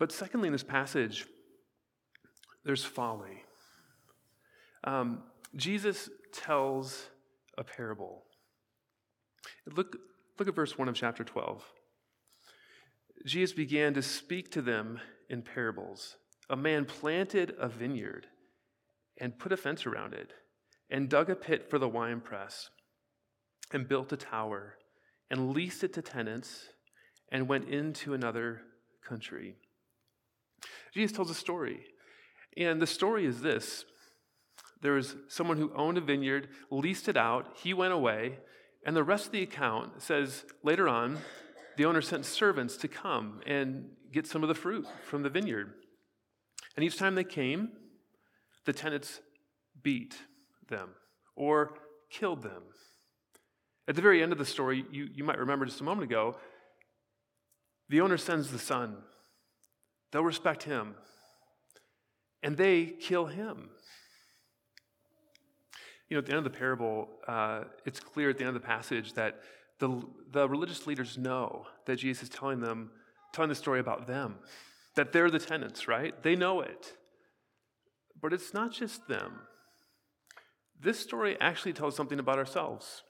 But 0.01 0.13
secondly, 0.13 0.49
in 0.49 0.53
this 0.53 0.65
passage, 0.65 1.27
there's 2.65 2.85
folly. 2.85 3.45
Um, 4.83 5.23
Jesus 5.55 6.09
tells 6.33 7.11
a 7.59 7.63
parable. 7.63 8.25
Look, 9.67 9.99
look 10.39 10.49
at 10.49 10.55
verse 10.55 10.79
1 10.79 10.89
of 10.89 10.95
chapter 10.95 11.23
12. 11.23 11.63
Jesus 13.27 13.55
began 13.55 13.93
to 13.93 14.01
speak 14.01 14.51
to 14.53 14.63
them 14.63 14.99
in 15.29 15.43
parables. 15.43 16.17
A 16.49 16.57
man 16.57 16.87
planted 16.87 17.55
a 17.59 17.69
vineyard 17.69 18.27
and 19.19 19.39
put 19.39 19.53
a 19.53 19.57
fence 19.57 19.85
around 19.85 20.15
it, 20.15 20.33
and 20.89 21.11
dug 21.11 21.29
a 21.29 21.37
pit 21.37 21.69
for 21.69 21.79
the 21.79 21.89
winepress, 21.89 22.71
and 23.71 23.87
built 23.87 24.15
a 24.15 24.17
tower, 24.17 24.79
and 25.31 25.51
leased 25.51 25.85
it 25.85 25.93
to 25.93 26.01
tenants, 26.01 26.71
and 27.31 27.47
went 27.47 27.69
into 27.69 28.15
another 28.15 28.63
country. 29.07 29.57
Jesus 30.93 31.15
tells 31.15 31.31
a 31.31 31.35
story. 31.35 31.81
And 32.57 32.81
the 32.81 32.87
story 32.87 33.27
is 33.27 33.41
this 33.41 33.85
there 34.83 34.93
was 34.93 35.15
someone 35.29 35.59
who 35.59 35.73
owned 35.75 35.99
a 35.99 36.01
vineyard, 36.01 36.49
leased 36.71 37.09
it 37.09 37.17
out, 37.17 37.57
he 37.63 37.75
went 37.75 37.93
away, 37.93 38.39
and 38.85 38.97
the 38.97 39.05
rest 39.05 39.27
of 39.27 39.33
the 39.33 39.43
account 39.43 40.01
says 40.03 40.45
later 40.63 40.89
on, 40.89 41.19
the 41.77 41.85
owner 41.85 42.01
sent 42.01 42.25
servants 42.25 42.77
to 42.79 42.89
come 42.89 43.41
and 43.47 43.91
get 44.13 44.27
some 44.27 44.43
of 44.43 44.49
the 44.49 44.55
fruit 44.55 44.87
from 45.05 45.23
the 45.23 45.29
vineyard. 45.29 45.75
And 46.77 46.85
each 46.85 46.97
time 46.97 47.15
they 47.15 47.25
came, 47.25 47.71
the 48.65 48.73
tenants 48.73 49.21
beat 49.83 50.17
them 50.69 50.91
or 51.37 51.75
killed 52.11 52.43
them. 52.43 52.63
At 53.87 53.97
the 53.97 54.03
very 54.03 54.23
end 54.23 54.33
of 54.33 54.39
the 54.39 54.45
story, 54.45 54.85
you, 54.91 55.09
you 55.13 55.25
might 55.25 55.39
remember 55.39 55.67
just 55.67 55.81
a 55.81 55.85
moment 55.85 56.11
ago, 56.11 56.37
the 57.89 58.01
owner 58.01 58.17
sends 58.17 58.51
the 58.51 58.59
son 58.59 58.99
They'll 60.11 60.25
respect 60.25 60.63
him. 60.65 60.95
And 62.43 62.57
they 62.57 62.87
kill 62.87 63.27
him. 63.27 63.71
You 66.09 66.17
know, 66.17 66.19
at 66.19 66.27
the 66.27 66.33
end 66.33 66.45
of 66.45 66.53
the 66.53 66.59
parable, 66.59 67.09
uh, 67.29 67.65
it's 67.85 68.01
clear 68.01 68.31
at 68.31 68.39
the 68.39 68.45
end 68.45 68.57
of 68.57 68.63
the 68.63 68.67
passage 68.67 69.13
that 69.13 69.41
the, 69.79 70.03
the 70.33 70.49
religious 70.49 70.87
leaders 70.87 71.17
know 71.17 71.67
that 71.87 71.97
Jesus 71.97 72.25
is 72.25 72.29
telling 72.29 72.61
them, 72.61 72.91
telling 73.33 73.49
the 73.49 73.55
story 73.55 73.79
about 73.79 74.07
them, 74.07 74.37
that 74.97 75.13
they're 75.13 75.31
the 75.31 75.39
tenants, 75.39 75.87
right? 75.87 76.21
They 76.23 76.35
know 76.35 76.61
it. 76.61 76.95
But 78.21 78.33
it's 78.33 78.53
not 78.53 78.73
just 78.73 79.07
them. 79.07 79.41
This 80.81 80.99
story 80.99 81.37
actually 81.41 81.75
tells 81.75 81.95
something 81.95 82.19
about 82.19 82.39
ourselves. 82.39 83.03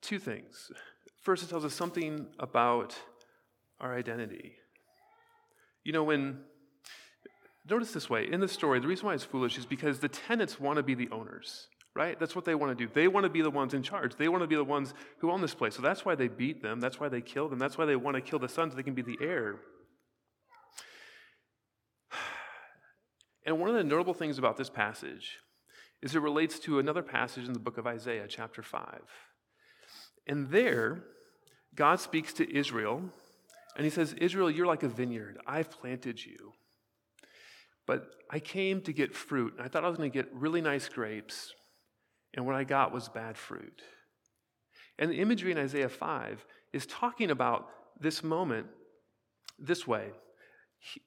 Two 0.00 0.18
things. 0.18 0.70
First, 1.20 1.42
it 1.42 1.50
tells 1.50 1.64
us 1.64 1.74
something 1.74 2.26
about 2.38 2.96
our 3.80 3.96
identity. 3.96 4.54
You 5.84 5.92
know, 5.92 6.04
when, 6.04 6.40
notice 7.68 7.92
this 7.92 8.10
way, 8.10 8.30
in 8.30 8.40
the 8.40 8.48
story, 8.48 8.80
the 8.80 8.86
reason 8.86 9.06
why 9.06 9.14
it's 9.14 9.24
foolish 9.24 9.58
is 9.58 9.66
because 9.66 9.98
the 9.98 10.08
tenants 10.08 10.60
want 10.60 10.76
to 10.76 10.82
be 10.82 10.94
the 10.94 11.08
owners, 11.10 11.68
right? 11.94 12.18
That's 12.20 12.36
what 12.36 12.44
they 12.44 12.54
want 12.54 12.76
to 12.76 12.86
do. 12.86 12.90
They 12.92 13.08
want 13.08 13.24
to 13.24 13.30
be 13.30 13.42
the 13.42 13.50
ones 13.50 13.74
in 13.74 13.82
charge. 13.82 14.14
They 14.16 14.28
want 14.28 14.42
to 14.42 14.46
be 14.46 14.56
the 14.56 14.64
ones 14.64 14.92
who 15.18 15.30
own 15.30 15.40
this 15.40 15.54
place. 15.54 15.74
So 15.74 15.82
that's 15.82 16.04
why 16.04 16.14
they 16.14 16.28
beat 16.28 16.62
them. 16.62 16.80
That's 16.80 17.00
why 17.00 17.08
they 17.08 17.20
kill 17.20 17.48
them. 17.48 17.58
That's 17.58 17.78
why 17.78 17.86
they 17.86 17.96
want 17.96 18.16
to 18.16 18.20
kill 18.20 18.38
the 18.38 18.48
son 18.48 18.70
so 18.70 18.76
they 18.76 18.82
can 18.82 18.94
be 18.94 19.02
the 19.02 19.18
heir. 19.20 19.56
And 23.46 23.58
one 23.58 23.70
of 23.70 23.74
the 23.74 23.82
notable 23.82 24.12
things 24.12 24.36
about 24.36 24.58
this 24.58 24.68
passage 24.68 25.38
is 26.02 26.14
it 26.14 26.20
relates 26.20 26.58
to 26.60 26.78
another 26.78 27.02
passage 27.02 27.46
in 27.46 27.54
the 27.54 27.58
book 27.58 27.78
of 27.78 27.86
Isaiah, 27.86 28.26
chapter 28.28 28.62
5. 28.62 29.00
And 30.26 30.50
there, 30.50 31.04
God 31.74 32.00
speaks 32.00 32.32
to 32.34 32.56
Israel, 32.56 33.02
and 33.76 33.84
he 33.84 33.90
says, 33.90 34.12
Israel, 34.14 34.50
you're 34.50 34.66
like 34.66 34.82
a 34.82 34.88
vineyard. 34.88 35.38
I've 35.46 35.70
planted 35.70 36.24
you. 36.24 36.52
But 37.86 38.06
I 38.30 38.38
came 38.38 38.80
to 38.82 38.92
get 38.92 39.14
fruit, 39.14 39.54
and 39.56 39.64
I 39.64 39.68
thought 39.68 39.84
I 39.84 39.88
was 39.88 39.96
going 39.96 40.10
to 40.10 40.16
get 40.16 40.32
really 40.32 40.60
nice 40.60 40.88
grapes, 40.88 41.52
and 42.34 42.46
what 42.46 42.54
I 42.54 42.64
got 42.64 42.92
was 42.92 43.08
bad 43.08 43.36
fruit. 43.36 43.82
And 44.98 45.10
the 45.10 45.20
imagery 45.20 45.50
in 45.50 45.58
Isaiah 45.58 45.88
5 45.88 46.44
is 46.72 46.86
talking 46.86 47.30
about 47.30 47.68
this 47.98 48.22
moment 48.22 48.66
this 49.58 49.86
way 49.86 50.10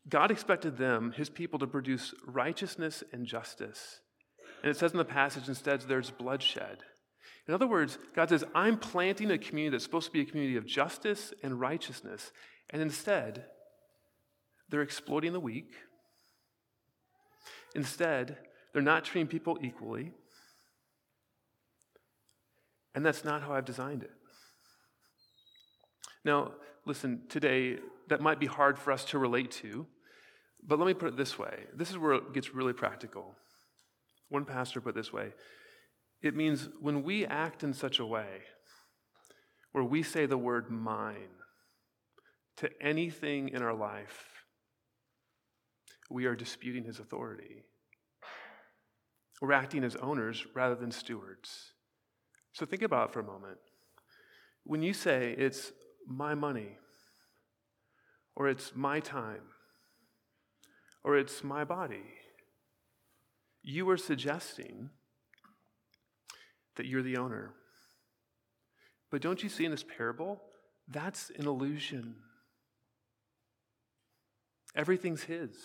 God 0.08 0.30
expected 0.30 0.78
them, 0.78 1.14
his 1.16 1.30
people, 1.30 1.60
to 1.60 1.68
produce 1.68 2.14
righteousness 2.28 3.04
and 3.12 3.26
justice. 3.26 4.02
And 4.62 4.70
it 4.70 4.78
says 4.78 4.92
in 4.92 4.98
the 4.98 5.06
passage 5.06 5.48
instead, 5.48 5.82
there's 5.82 6.12
bloodshed. 6.12 6.80
In 7.48 7.54
other 7.54 7.68
words, 7.68 7.98
God 8.16 8.30
says, 8.30 8.44
I'm 8.56 8.78
planting 8.78 9.32
a 9.32 9.38
community 9.38 9.72
that's 9.72 9.84
supposed 9.84 10.06
to 10.06 10.14
be 10.14 10.22
a 10.22 10.26
community 10.26 10.58
of 10.58 10.66
justice 10.66 11.34
and 11.44 11.60
righteousness. 11.60 12.32
And 12.70 12.82
instead, 12.82 13.46
they're 14.70 14.82
exploiting 14.82 15.34
the 15.34 15.40
weak. 15.40 15.72
Instead, 17.76 18.38
they're 18.72 18.82
not 18.82 19.06
treating 19.06 19.28
people 19.28 19.58
equally. 19.62 20.12
And 22.96 23.06
that's 23.06 23.24
not 23.24 23.42
how 23.42 23.54
I've 23.54 23.66
designed 23.66 24.04
it. 24.04 24.12
Now, 26.26 26.54
listen, 26.86 27.24
today, 27.30 27.78
that 28.08 28.22
might 28.22 28.40
be 28.40 28.46
hard 28.46 28.78
for 28.80 28.92
us 28.92 29.06
to 29.06 29.18
relate 29.18 29.52
to, 29.52 29.86
but 30.66 30.80
let 30.80 30.88
me 30.88 30.94
put 30.94 31.10
it 31.10 31.18
this 31.18 31.38
way. 31.38 31.66
This 31.76 31.90
is 31.90 31.98
where 31.98 32.14
it 32.14 32.34
gets 32.34 32.54
really 32.54 32.74
practical. 32.74 33.36
One 34.30 34.46
pastor 34.46 34.82
put 34.82 34.90
it 34.90 34.96
this 34.96 35.14
way 35.14 35.34
it 36.24 36.36
means 36.36 36.70
when 36.80 37.04
we 37.04 37.26
act 37.26 37.64
in 37.64 37.74
such 37.74 38.00
a 38.00 38.06
way 38.06 38.44
where 39.74 39.84
we 39.84 40.02
say 40.02 40.26
the 40.26 40.38
word 40.38 40.72
mine 40.72 41.43
to 42.58 42.70
anything 42.82 43.50
in 43.50 43.62
our 43.62 43.74
life, 43.74 44.26
we 46.10 46.26
are 46.26 46.36
disputing 46.36 46.84
his 46.84 47.00
authority. 47.00 47.64
We're 49.42 49.54
acting 49.54 49.84
as 49.84 49.96
owners 49.96 50.46
rather 50.54 50.76
than 50.76 50.92
stewards. 50.92 51.74
So 52.54 52.66
think 52.66 52.84
about 52.84 53.10
it 53.10 53.14
for 53.14 53.20
a 53.20 53.24
moment. 53.24 53.58
When 54.64 54.82
you 54.82 54.94
say 54.94 55.36
it's 55.38 55.72
my 56.08 56.36
money, 56.36 56.78
or 58.36 58.48
it's 58.48 58.72
my 58.76 59.00
time, 59.00 59.42
or 61.04 61.18
it's 61.18 61.44
my 61.44 61.64
body. 61.64 62.04
You 63.62 63.90
are 63.90 63.98
suggesting 63.98 64.90
that 66.76 66.86
you're 66.86 67.04
the 67.04 67.18
owner. 67.18 67.54
But 69.12 69.22
don't 69.22 69.44
you 69.44 69.50
see 69.50 69.66
in 69.66 69.72
this 69.72 69.84
parable? 69.84 70.42
That's 70.88 71.32
an 71.38 71.48
illusion. 71.48 72.16
Everything's 74.76 75.24
His. 75.24 75.56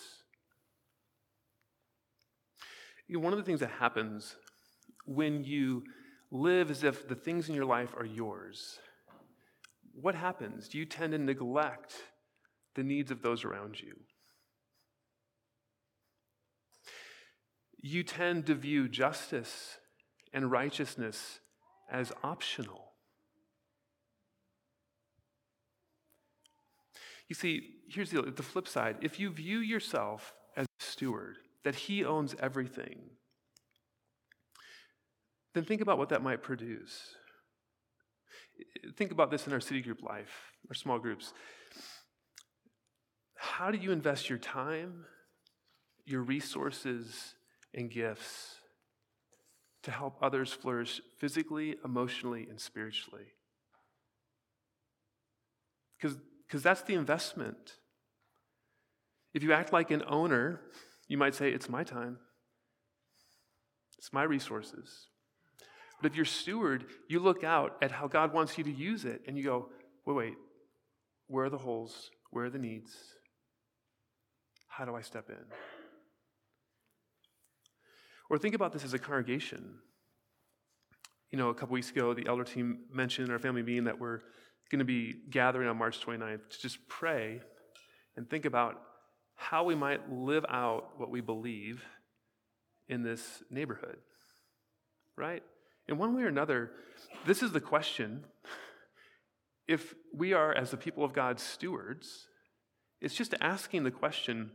You 3.07 3.17
know, 3.17 3.23
one 3.23 3.33
of 3.33 3.39
the 3.39 3.45
things 3.45 3.61
that 3.61 3.71
happens 3.71 4.35
when 5.05 5.43
you 5.43 5.83
live 6.31 6.69
as 6.69 6.83
if 6.83 7.07
the 7.07 7.15
things 7.15 7.49
in 7.49 7.55
your 7.55 7.65
life 7.65 7.89
are 7.97 8.05
yours, 8.05 8.79
what 9.93 10.15
happens? 10.15 10.67
Do 10.67 10.77
You 10.77 10.85
tend 10.85 11.13
to 11.13 11.17
neglect 11.17 11.95
the 12.75 12.83
needs 12.83 13.11
of 13.11 13.21
those 13.21 13.43
around 13.43 13.81
you. 13.81 13.93
You 17.81 18.03
tend 18.03 18.45
to 18.47 18.55
view 18.55 18.87
justice 18.87 19.77
and 20.33 20.51
righteousness 20.51 21.39
as 21.91 22.11
optional. 22.23 22.93
You 27.27 27.35
see, 27.35 27.61
here's 27.89 28.11
the, 28.11 28.21
the 28.21 28.43
flip 28.43 28.67
side. 28.67 28.97
If 29.01 29.19
you 29.19 29.31
view 29.31 29.59
yourself 29.59 30.33
as 30.55 30.65
a 30.65 30.83
steward, 30.83 31.37
that 31.63 31.75
he 31.75 32.05
owns 32.05 32.35
everything, 32.39 33.01
then 35.53 35.65
think 35.65 35.81
about 35.81 35.97
what 35.97 36.09
that 36.09 36.23
might 36.23 36.41
produce. 36.41 37.15
Think 38.95 39.11
about 39.11 39.31
this 39.31 39.47
in 39.47 39.53
our 39.53 39.59
city 39.59 39.81
group 39.81 40.01
life, 40.03 40.51
our 40.69 40.75
small 40.75 40.99
groups. 40.99 41.33
How 43.35 43.71
do 43.71 43.77
you 43.77 43.91
invest 43.91 44.29
your 44.29 44.37
time, 44.37 45.05
your 46.05 46.21
resources, 46.21 47.35
and 47.73 47.89
gifts 47.89 48.55
to 49.83 49.91
help 49.91 50.17
others 50.21 50.51
flourish 50.51 51.01
physically, 51.17 51.75
emotionally, 51.85 52.47
and 52.49 52.59
spiritually? 52.59 53.33
Because 56.01 56.63
that's 56.63 56.81
the 56.81 56.95
investment. 56.95 57.78
If 59.33 59.43
you 59.43 59.53
act 59.53 59.71
like 59.71 59.91
an 59.91 60.03
owner, 60.07 60.61
you 61.07 61.17
might 61.17 61.35
say, 61.35 61.51
It's 61.51 61.69
my 61.69 61.83
time, 61.83 62.17
it's 63.97 64.13
my 64.13 64.23
resources. 64.23 65.07
But 66.01 66.11
if 66.11 66.15
you're 66.15 66.25
steward, 66.25 66.85
you 67.07 67.19
look 67.19 67.43
out 67.43 67.77
at 67.81 67.91
how 67.91 68.07
God 68.07 68.33
wants 68.33 68.57
you 68.57 68.63
to 68.63 68.71
use 68.71 69.05
it 69.05 69.21
and 69.27 69.37
you 69.37 69.43
go, 69.43 69.69
wait, 70.05 70.13
wait, 70.15 70.33
where 71.27 71.45
are 71.45 71.49
the 71.49 71.57
holes? 71.57 72.09
Where 72.31 72.45
are 72.45 72.49
the 72.49 72.59
needs? 72.59 72.95
How 74.67 74.85
do 74.85 74.95
I 74.95 75.01
step 75.01 75.29
in? 75.29 75.35
Or 78.29 78.37
think 78.37 78.55
about 78.55 78.71
this 78.71 78.85
as 78.85 78.93
a 78.93 78.99
congregation. 78.99 79.75
You 81.31 81.37
know, 81.37 81.49
a 81.49 81.53
couple 81.53 81.73
weeks 81.73 81.89
ago, 81.89 82.13
the 82.13 82.27
elder 82.27 82.43
team 82.43 82.85
mentioned 82.93 83.27
in 83.27 83.33
our 83.33 83.39
family 83.39 83.61
meeting 83.61 83.83
that 83.85 83.99
we're 83.99 84.21
going 84.71 84.79
to 84.79 84.85
be 84.85 85.15
gathering 85.29 85.67
on 85.67 85.77
March 85.77 85.99
29th 85.99 86.49
to 86.49 86.61
just 86.61 86.87
pray 86.87 87.41
and 88.15 88.29
think 88.29 88.45
about 88.45 88.79
how 89.39 89.63
we 89.63 89.73
might 89.73 90.11
live 90.11 90.45
out 90.49 90.91
what 90.97 91.09
we 91.09 91.21
believe 91.21 91.81
in 92.89 93.03
this 93.03 93.41
neighborhood, 93.49 93.95
right? 95.15 95.41
In 95.87 95.97
one 95.97 96.13
way 96.13 96.23
or 96.23 96.27
another, 96.27 96.71
this 97.25 97.41
is 97.41 97.53
the 97.53 97.61
question. 97.61 98.25
If 99.65 99.95
we 100.13 100.33
are, 100.33 100.53
as 100.53 100.71
the 100.71 100.77
people 100.77 101.05
of 101.05 101.13
God, 101.13 101.39
stewards, 101.39 102.27
it's 102.99 103.15
just 103.15 103.33
asking 103.39 103.85
the 103.85 103.91
question 103.91 104.51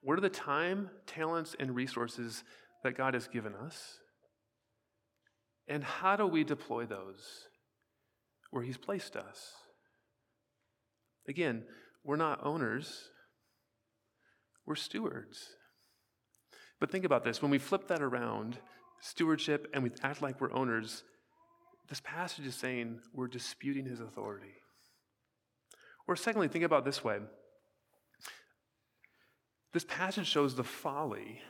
what 0.00 0.16
are 0.16 0.22
the 0.22 0.30
time, 0.30 0.90
talents, 1.06 1.54
and 1.58 1.74
resources 1.74 2.44
that 2.84 2.96
God 2.96 3.14
has 3.14 3.28
given 3.28 3.54
us? 3.54 3.98
And 5.66 5.84
how 5.84 6.16
do 6.16 6.26
we 6.26 6.44
deploy 6.44 6.86
those 6.86 7.48
where 8.50 8.62
He's 8.62 8.78
placed 8.78 9.16
us? 9.16 9.52
Again, 11.28 11.64
we're 12.04 12.16
not 12.16 12.46
owners, 12.46 13.10
we're 14.68 14.76
stewards. 14.76 15.48
But 16.78 16.92
think 16.92 17.04
about 17.04 17.24
this 17.24 17.40
when 17.40 17.50
we 17.50 17.58
flip 17.58 17.88
that 17.88 18.02
around, 18.02 18.58
stewardship, 19.00 19.68
and 19.72 19.82
we 19.82 19.90
act 20.02 20.22
like 20.22 20.40
we're 20.40 20.52
owners, 20.52 21.02
this 21.88 22.00
passage 22.04 22.46
is 22.46 22.54
saying 22.54 23.00
we're 23.14 23.28
disputing 23.28 23.86
His 23.86 24.00
authority. 24.00 24.54
Or, 26.06 26.16
secondly, 26.16 26.48
think 26.48 26.64
about 26.64 26.84
this 26.84 27.02
way 27.02 27.18
this 29.72 29.84
passage 29.84 30.26
shows 30.26 30.54
the 30.54 30.64
folly 30.64 31.40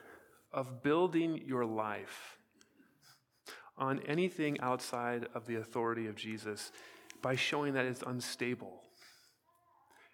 of 0.53 0.83
building 0.83 1.41
your 1.47 1.65
life 1.65 2.39
on 3.77 4.01
anything 4.09 4.59
outside 4.61 5.27
of 5.35 5.47
the 5.47 5.57
authority 5.57 6.09
of 6.09 6.17
Jesus 6.17 6.73
by 7.23 7.37
showing 7.37 7.75
that 7.75 7.85
it's 7.85 8.03
unstable. 8.03 8.83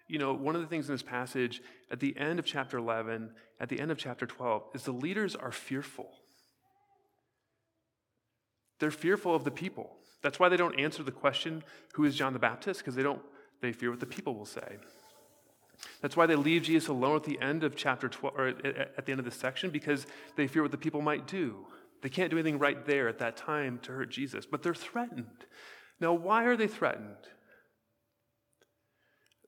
You 0.07 0.19
know, 0.19 0.33
one 0.33 0.55
of 0.55 0.61
the 0.61 0.67
things 0.67 0.87
in 0.87 0.93
this 0.93 1.01
passage 1.01 1.61
at 1.89 1.99
the 1.99 2.15
end 2.17 2.39
of 2.39 2.45
chapter 2.45 2.77
11, 2.77 3.31
at 3.59 3.69
the 3.69 3.79
end 3.79 3.91
of 3.91 3.97
chapter 3.97 4.25
12, 4.25 4.63
is 4.73 4.83
the 4.83 4.91
leaders 4.91 5.35
are 5.35 5.51
fearful. 5.51 6.09
They're 8.79 8.91
fearful 8.91 9.33
of 9.33 9.43
the 9.43 9.51
people. 9.51 9.95
That's 10.21 10.39
why 10.39 10.49
they 10.49 10.57
don't 10.57 10.79
answer 10.79 11.01
the 11.01 11.11
question, 11.11 11.63
who 11.93 12.03
is 12.03 12.15
John 12.15 12.33
the 12.33 12.39
Baptist? 12.39 12.81
Because 12.81 12.95
they 12.95 13.03
don't, 13.03 13.21
They 13.61 13.71
fear 13.71 13.89
what 13.89 13.99
the 13.99 14.05
people 14.05 14.35
will 14.35 14.45
say. 14.45 14.77
That's 16.01 16.15
why 16.15 16.25
they 16.25 16.35
leave 16.35 16.63
Jesus 16.63 16.87
alone 16.87 17.15
at 17.17 17.23
the 17.23 17.39
end 17.41 17.63
of 17.63 17.75
chapter 17.75 18.07
12, 18.07 18.35
or 18.37 18.47
at 18.47 19.05
the 19.05 19.11
end 19.11 19.19
of 19.19 19.25
this 19.25 19.35
section, 19.35 19.69
because 19.69 20.07
they 20.35 20.47
fear 20.47 20.61
what 20.61 20.71
the 20.71 20.77
people 20.77 21.01
might 21.01 21.27
do. 21.27 21.65
They 22.01 22.09
can't 22.09 22.29
do 22.29 22.37
anything 22.37 22.59
right 22.59 22.85
there 22.85 23.07
at 23.07 23.19
that 23.19 23.37
time 23.37 23.79
to 23.83 23.91
hurt 23.91 24.11
Jesus, 24.11 24.45
but 24.45 24.61
they're 24.61 24.73
threatened. 24.73 25.45
Now, 25.99 26.13
why 26.13 26.45
are 26.45 26.55
they 26.55 26.67
threatened? 26.67 27.15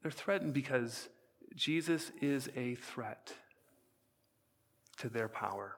They're 0.07 0.11
threatened 0.13 0.53
because 0.53 1.09
Jesus 1.53 2.13
is 2.21 2.49
a 2.55 2.75
threat 2.75 3.33
to 4.99 5.09
their 5.09 5.27
power, 5.27 5.75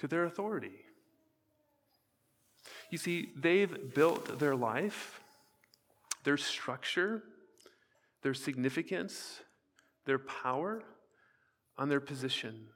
to 0.00 0.06
their 0.06 0.24
authority. 0.24 0.84
You 2.90 2.98
see, 2.98 3.30
they've 3.34 3.94
built 3.94 4.38
their 4.38 4.54
life, 4.54 5.22
their 6.24 6.36
structure, 6.36 7.22
their 8.20 8.34
significance, 8.34 9.40
their 10.04 10.18
power 10.18 10.82
on 11.78 11.88
their 11.88 12.00
position. 12.00 12.66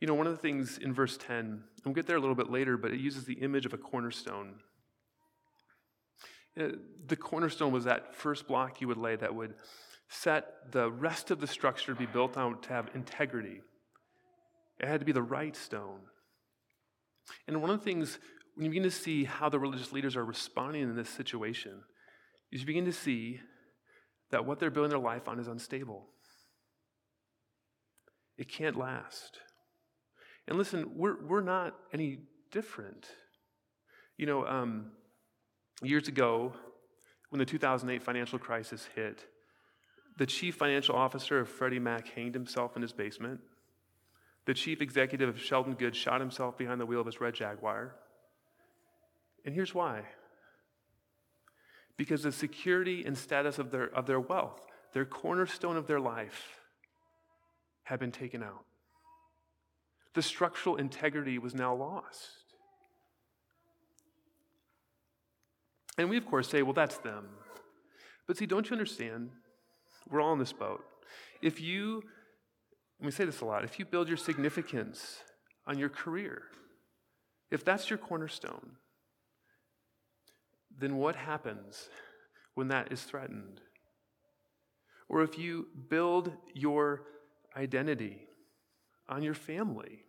You 0.00 0.08
know, 0.08 0.14
one 0.14 0.26
of 0.26 0.32
the 0.32 0.42
things 0.42 0.78
in 0.78 0.92
verse 0.92 1.16
10, 1.16 1.62
we'll 1.84 1.94
get 1.94 2.08
there 2.08 2.16
a 2.16 2.20
little 2.20 2.34
bit 2.34 2.50
later, 2.50 2.76
but 2.76 2.90
it 2.90 2.98
uses 2.98 3.24
the 3.24 3.34
image 3.34 3.66
of 3.66 3.72
a 3.72 3.78
cornerstone. 3.78 4.54
Uh, 6.58 6.68
the 7.06 7.16
cornerstone 7.16 7.72
was 7.72 7.84
that 7.84 8.14
first 8.14 8.46
block 8.46 8.80
you 8.80 8.88
would 8.88 8.96
lay 8.96 9.16
that 9.16 9.34
would 9.34 9.54
set 10.08 10.72
the 10.72 10.90
rest 10.90 11.30
of 11.30 11.40
the 11.40 11.46
structure 11.46 11.92
to 11.92 11.98
be 11.98 12.06
built 12.06 12.36
on 12.36 12.60
to 12.62 12.68
have 12.70 12.88
integrity. 12.94 13.60
It 14.80 14.88
had 14.88 15.00
to 15.00 15.06
be 15.06 15.12
the 15.12 15.22
right 15.22 15.56
stone. 15.56 16.00
And 17.48 17.60
one 17.60 17.70
of 17.70 17.78
the 17.78 17.84
things, 17.84 18.18
when 18.54 18.66
you 18.66 18.70
begin 18.70 18.84
to 18.84 18.90
see 18.90 19.24
how 19.24 19.48
the 19.48 19.58
religious 19.58 19.92
leaders 19.92 20.16
are 20.16 20.24
responding 20.24 20.82
in 20.82 20.96
this 20.96 21.10
situation, 21.10 21.82
is 22.52 22.60
you 22.60 22.66
begin 22.66 22.84
to 22.84 22.92
see 22.92 23.40
that 24.30 24.44
what 24.44 24.58
they're 24.58 24.70
building 24.70 24.90
their 24.90 24.98
life 24.98 25.28
on 25.28 25.38
is 25.38 25.48
unstable. 25.48 26.06
It 28.38 28.48
can't 28.48 28.76
last. 28.76 29.38
And 30.46 30.58
listen, 30.58 30.92
we're, 30.94 31.24
we're 31.24 31.40
not 31.40 31.74
any 31.92 32.20
different. 32.52 33.06
You 34.16 34.26
know, 34.26 34.46
um, 34.46 34.92
years 35.82 36.08
ago, 36.08 36.52
when 37.30 37.38
the 37.38 37.44
2008 37.44 38.02
financial 38.02 38.38
crisis 38.38 38.88
hit, 38.94 39.26
the 40.16 40.26
chief 40.26 40.54
financial 40.54 40.96
officer 40.96 41.38
of 41.40 41.48
Freddie 41.48 41.78
Mac 41.78 42.08
hanged 42.08 42.34
himself 42.34 42.76
in 42.76 42.82
his 42.82 42.92
basement. 42.92 43.40
The 44.46 44.54
chief 44.54 44.80
executive 44.80 45.28
of 45.28 45.40
Sheldon 45.40 45.74
Good 45.74 45.94
shot 45.94 46.20
himself 46.20 46.56
behind 46.56 46.80
the 46.80 46.86
wheel 46.86 47.00
of 47.00 47.06
his 47.06 47.20
red 47.20 47.34
Jaguar. 47.34 47.94
And 49.44 49.54
here's 49.54 49.74
why 49.74 50.02
because 51.96 52.22
the 52.22 52.32
security 52.32 53.04
and 53.06 53.16
status 53.16 53.58
of 53.58 53.70
their, 53.70 53.86
of 53.94 54.06
their 54.06 54.20
wealth, 54.20 54.66
their 54.92 55.06
cornerstone 55.06 55.78
of 55.78 55.86
their 55.86 56.00
life, 56.00 56.60
had 57.84 57.98
been 57.98 58.12
taken 58.12 58.42
out. 58.42 58.64
The 60.14 60.22
structural 60.22 60.76
integrity 60.76 61.38
was 61.38 61.54
now 61.54 61.74
lost. 61.74 62.45
And 65.98 66.10
we, 66.10 66.16
of 66.16 66.26
course, 66.26 66.48
say, 66.48 66.62
well, 66.62 66.72
that's 66.72 66.98
them. 66.98 67.26
But 68.26 68.36
see, 68.36 68.46
don't 68.46 68.68
you 68.68 68.72
understand? 68.74 69.30
We're 70.10 70.20
all 70.20 70.32
in 70.32 70.38
this 70.38 70.52
boat. 70.52 70.84
If 71.42 71.60
you 71.60 72.02
we 73.00 73.10
say 73.10 73.24
this 73.24 73.40
a 73.40 73.44
lot 73.44 73.64
if 73.64 73.78
you 73.78 73.84
build 73.84 74.08
your 74.08 74.16
significance 74.16 75.18
on 75.66 75.78
your 75.78 75.88
career, 75.88 76.42
if 77.50 77.64
that's 77.64 77.90
your 77.90 77.98
cornerstone, 77.98 78.72
then 80.78 80.96
what 80.96 81.16
happens 81.16 81.88
when 82.54 82.68
that 82.68 82.92
is 82.92 83.02
threatened? 83.02 83.60
Or 85.08 85.22
if 85.22 85.38
you 85.38 85.68
build 85.88 86.32
your 86.54 87.02
identity 87.56 88.26
on 89.08 89.22
your 89.22 89.34
family, 89.34 90.00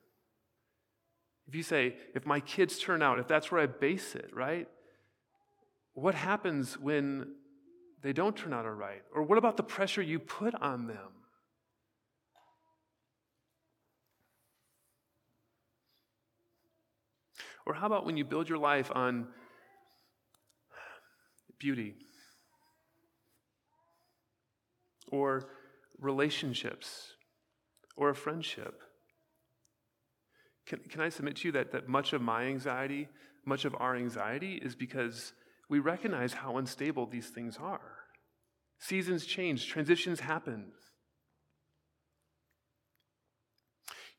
if 1.48 1.56
you 1.56 1.64
say, 1.64 1.96
if 2.14 2.26
my 2.26 2.40
kids 2.40 2.80
turn 2.80 3.02
out, 3.02 3.20
if 3.20 3.28
that's 3.28 3.52
where 3.52 3.62
I 3.62 3.68
base 3.68 4.16
it, 4.16 4.30
right? 4.34 4.68
What 5.98 6.14
happens 6.14 6.78
when 6.78 7.34
they 8.04 8.14
don't 8.14 8.38
turn 8.38 8.54
out 8.54 8.68
all 8.68 8.72
right? 8.72 9.02
Or 9.16 9.24
what 9.24 9.40
about 9.40 9.58
the 9.58 9.64
pressure 9.64 10.04
you 10.04 10.20
put 10.20 10.54
on 10.54 10.86
them? 10.86 11.10
Or 17.66 17.74
how 17.74 17.88
about 17.88 18.06
when 18.06 18.16
you 18.16 18.26
build 18.26 18.48
your 18.48 18.60
life 18.60 18.92
on 18.94 19.30
beauty 21.58 21.96
or 25.12 25.50
relationships 26.00 27.14
or 27.96 28.12
a 28.12 28.16
friendship? 28.16 28.84
Can, 30.68 30.78
can 30.92 31.02
I 31.02 31.10
submit 31.10 31.38
to 31.38 31.48
you 31.48 31.54
that, 31.54 31.72
that 31.72 31.90
much 31.90 32.14
of 32.14 32.22
my 32.22 32.44
anxiety, 32.44 33.10
much 33.46 33.66
of 33.66 33.76
our 33.80 33.96
anxiety, 33.96 34.62
is 34.62 34.76
because 34.76 35.34
we 35.70 35.80
recognize 35.80 36.34
how 36.34 36.58
unstable 36.58 37.06
these 37.06 37.28
things 37.28 37.58
are? 37.62 37.98
Seasons 38.80 39.26
change, 39.26 39.68
transitions 39.68 40.20
happen. 40.20 40.72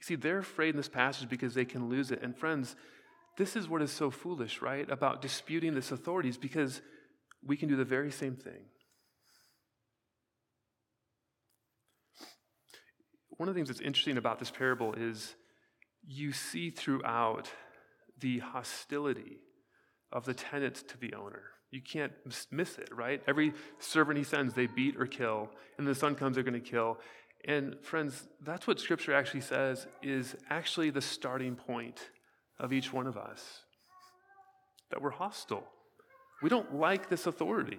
You 0.01 0.05
see, 0.05 0.15
they're 0.15 0.39
afraid 0.39 0.71
in 0.71 0.77
this 0.77 0.89
passage 0.89 1.29
because 1.29 1.55
they 1.55 1.65
can 1.65 1.89
lose 1.89 2.11
it. 2.11 2.23
And 2.23 2.37
friends, 2.37 2.77
this 3.37 3.57
is 3.57 3.69
what 3.69 3.83
is 3.83 3.91
so 3.91 4.11
foolish, 4.11 4.61
right, 4.61 4.89
about 4.91 5.23
disputing 5.23 5.75
this 5.75 5.91
authority, 5.91 6.29
is 6.29 6.37
because 6.37 6.81
we 7.45 7.57
can 7.57 7.69
do 7.69 7.77
the 7.77 7.85
very 7.85 8.11
same 8.11 8.37
thing. 8.37 8.67
One 13.31 13.49
of 13.49 13.55
the 13.55 13.59
things 13.59 13.69
that's 13.69 13.81
interesting 13.81 14.17
about 14.17 14.41
this 14.41 14.51
parable 14.51 14.95
is 14.95 15.35
you 16.05 16.33
see 16.33 16.71
throughout 16.71 17.51
the 18.19 18.41
hostility 18.41 19.39
of 20.13 20.25
the 20.25 20.35
tenants 20.35 20.83
to 20.83 20.99
the 20.99 21.15
owner. 21.15 21.43
You 21.71 21.83
can't 21.83 22.13
miss 22.51 22.79
it, 22.79 22.89
right? 22.95 23.23
Every 23.27 23.53
servant 23.79 24.17
he 24.17 24.25
sends, 24.25 24.55
they 24.55 24.67
beat 24.67 24.97
or 24.97 25.07
kill, 25.07 25.51
and 25.77 25.87
the 25.87 25.95
son 25.95 26.15
comes, 26.15 26.37
they're 26.37 26.45
going 26.45 26.55
to 26.55 26.61
kill. 26.61 26.99
And 27.45 27.77
friends, 27.83 28.27
that's 28.43 28.67
what 28.67 28.81
scripture 28.81 29.15
actually 29.15 29.43
says 29.43 29.87
is 30.03 30.35
actually 30.51 30.91
the 30.91 31.03
starting 31.03 31.57
point 31.57 32.11
of 32.59 32.73
each 32.73 32.93
one 32.93 33.07
of 33.07 33.17
us 33.17 33.61
that 34.91 35.03
we're 35.03 35.11
hostile. 35.11 35.65
We 36.43 36.49
don't 36.49 36.75
like 36.75 37.09
this 37.09 37.27
authority. 37.27 37.79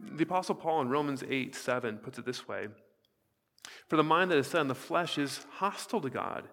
The 0.00 0.24
Apostle 0.24 0.54
Paul 0.54 0.82
in 0.82 0.88
Romans 0.88 1.22
8 1.28 1.54
7 1.54 1.98
puts 1.98 2.18
it 2.18 2.24
this 2.24 2.48
way 2.48 2.68
For 3.88 3.96
the 3.96 4.02
mind 4.02 4.30
that 4.30 4.38
is 4.38 4.46
set 4.46 4.60
on 4.60 4.68
the 4.68 4.74
flesh 4.74 5.18
is 5.18 5.44
hostile 5.52 6.00
to 6.00 6.10
God. 6.10 6.48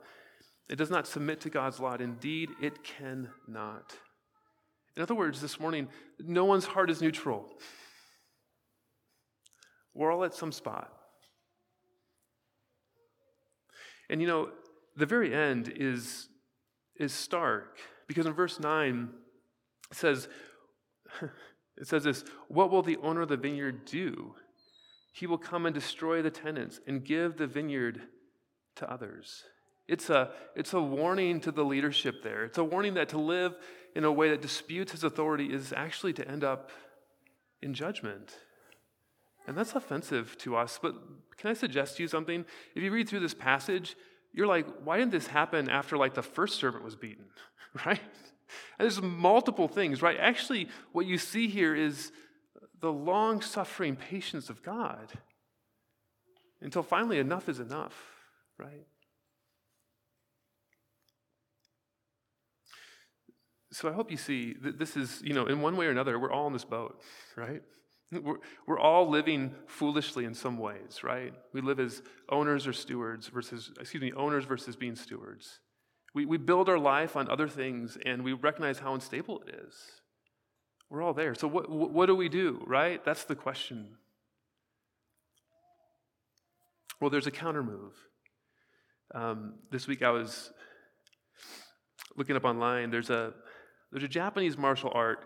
It 0.70 0.76
does 0.76 0.90
not 0.90 1.08
submit 1.08 1.42
to 1.42 1.50
God's 1.50 1.80
law. 1.80 1.96
Indeed, 1.96 2.50
it 2.62 2.84
cannot. 2.84 3.98
In 4.96 5.04
other 5.04 5.16
words, 5.16 5.40
this 5.40 5.60
morning, 5.60 5.88
no 6.20 6.46
one's 6.46 6.66
heart 6.66 6.90
is 6.90 7.02
neutral. 7.02 7.46
We're 9.94 10.12
all 10.12 10.24
at 10.24 10.34
some 10.34 10.52
spot. 10.52 10.92
And 14.10 14.22
you 14.22 14.28
know, 14.28 14.50
the 14.96 15.06
very 15.06 15.34
end 15.34 15.72
is 15.76 16.28
is 16.98 17.14
stark 17.14 17.78
because 18.08 18.26
in 18.26 18.34
verse 18.34 18.60
9 18.60 19.10
it 19.90 19.98
says 19.98 20.28
it 21.78 21.88
says 21.88 22.04
this 22.04 22.24
what 22.48 22.70
will 22.70 22.84
the 22.84 22.98
owner 22.98 23.22
of 23.22 23.30
the 23.30 23.38
vineyard 23.38 23.86
do 23.86 24.36
he 25.14 25.26
will 25.26 25.38
come 25.38 25.66
and 25.66 25.74
destroy 25.74 26.22
the 26.22 26.30
tenants 26.30 26.80
and 26.86 27.04
give 27.04 27.38
the 27.38 27.48
vineyard 27.48 28.02
to 28.76 28.92
others 28.92 29.44
it's 29.88 30.10
a 30.10 30.30
it's 30.56 30.74
a 30.74 30.82
warning 30.82 31.40
to 31.40 31.52
the 31.52 31.64
leadership 31.64 32.22
there 32.24 32.44
it's 32.44 32.58
a 32.58 32.64
warning 32.64 32.94
that 32.94 33.10
to 33.10 33.18
live 33.18 33.56
in 33.96 34.04
a 34.04 34.12
way 34.12 34.30
that 34.30 34.42
disputes 34.42 34.92
his 34.92 35.04
authority 35.04 35.54
is 35.54 35.74
actually 35.76 36.14
to 36.14 36.28
end 36.28 36.44
up 36.44 36.70
in 37.62 37.74
judgment 37.74 38.38
and 39.48 39.58
that's 39.58 39.74
offensive 39.74 40.38
to 40.38 40.56
us 40.56 40.80
but 40.82 40.96
can 41.38 41.50
i 41.50 41.54
suggest 41.54 41.98
to 41.98 42.04
you 42.04 42.08
something 42.08 42.46
if 42.76 42.84
you 42.84 42.92
read 42.92 43.08
through 43.08 43.20
this 43.20 43.34
passage 43.34 43.96
you're 44.34 44.48
like, 44.48 44.66
why 44.84 44.98
didn't 44.98 45.12
this 45.12 45.28
happen 45.28 45.70
after 45.70 45.98
like 45.98 46.14
the 46.14 46.22
first 46.22 46.56
servant 46.60 46.84
was 46.84 46.96
beaten? 46.96 47.26
Right? 47.86 48.02
And 48.78 48.84
there's 48.84 49.02
multiple 49.02 49.70
things, 49.70 50.02
right? 50.02 50.18
Actually, 50.20 50.68
what 50.92 51.06
you 51.06 51.18
see 51.18 51.48
here 51.48 51.74
is 51.74 52.12
the 52.82 52.92
long 52.92 53.40
suffering 53.40 53.96
patience 53.96 54.50
of 54.50 54.62
God 54.62 55.08
until 56.60 56.84
finally 56.84 57.18
enough 57.18 57.48
is 57.48 57.62
enough, 57.62 57.96
right? 58.58 58.86
So 63.74 63.88
I 63.88 63.94
hope 63.94 64.12
you 64.12 64.18
see 64.18 64.56
that 64.62 64.78
this 64.78 64.98
is, 64.98 65.22
you 65.24 65.34
know, 65.34 65.46
in 65.46 65.62
one 65.62 65.78
way 65.78 65.86
or 65.86 65.92
another, 65.92 66.20
we're 66.20 66.32
all 66.32 66.48
in 66.48 66.54
this 66.54 66.66
boat, 66.66 67.00
right? 67.38 67.62
We're, 68.12 68.38
we're 68.68 68.80
all 68.80 69.10
living 69.10 69.56
foolishly 69.68 70.26
in 70.26 70.34
some 70.34 70.58
ways, 70.58 71.02
right? 71.04 71.34
We 71.54 71.62
live 71.62 71.80
as 71.80 72.02
owners 72.30 72.68
or 72.68 72.74
stewards 72.74 73.28
versus, 73.30 73.72
excuse 73.80 74.02
me, 74.02 74.12
owners 74.12 74.44
versus 74.44 74.76
being 74.76 74.98
stewards. 74.98 75.60
We, 76.14 76.26
we 76.26 76.38
build 76.38 76.68
our 76.68 76.78
life 76.78 77.16
on 77.16 77.30
other 77.30 77.48
things 77.48 77.98
and 78.06 78.24
we 78.24 78.34
recognize 78.34 78.80
how 78.80 78.94
unstable 78.94 79.42
it 79.48 79.56
is. 79.66 79.74
We're 80.90 81.02
all 81.02 81.14
there. 81.14 81.34
So, 81.36 81.48
what, 81.48 81.70
what 81.70 82.08
do 82.08 82.16
we 82.16 82.28
do, 82.28 82.62
right? 82.68 83.04
That's 83.06 83.24
the 83.24 83.36
question. 83.36 83.96
Well, 87.00 87.10
there's 87.10 87.28
a 87.28 87.32
counter 87.32 87.64
move. 87.64 87.94
Um, 89.16 89.54
this 89.72 89.88
week 89.88 90.04
I 90.04 90.10
was 90.10 90.52
looking 92.18 92.36
up 92.36 92.44
online. 92.44 92.92
There's 92.92 93.10
a, 93.10 93.34
there's 93.92 94.04
a 94.04 94.08
Japanese 94.08 94.58
martial 94.58 94.92
art. 94.94 95.26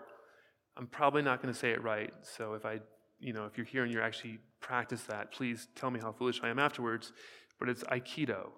I'm 0.76 0.86
probably 0.86 1.22
not 1.22 1.40
going 1.40 1.52
to 1.52 1.58
say 1.58 1.70
it 1.70 1.82
right. 1.82 2.12
So, 2.22 2.54
if 2.54 2.66
I, 2.66 2.80
you 3.18 3.32
know, 3.32 3.46
if 3.46 3.56
you're 3.56 3.66
here 3.66 3.84
and 3.84 3.92
you're 3.92 4.02
actually 4.02 4.38
practice 4.60 5.02
that, 5.04 5.32
please 5.32 5.68
tell 5.74 5.90
me 5.90 6.00
how 6.00 6.12
foolish 6.12 6.40
I 6.42 6.48
am 6.48 6.58
afterwards. 6.58 7.12
But 7.58 7.68
it's 7.68 7.84
Aikido. 7.84 8.50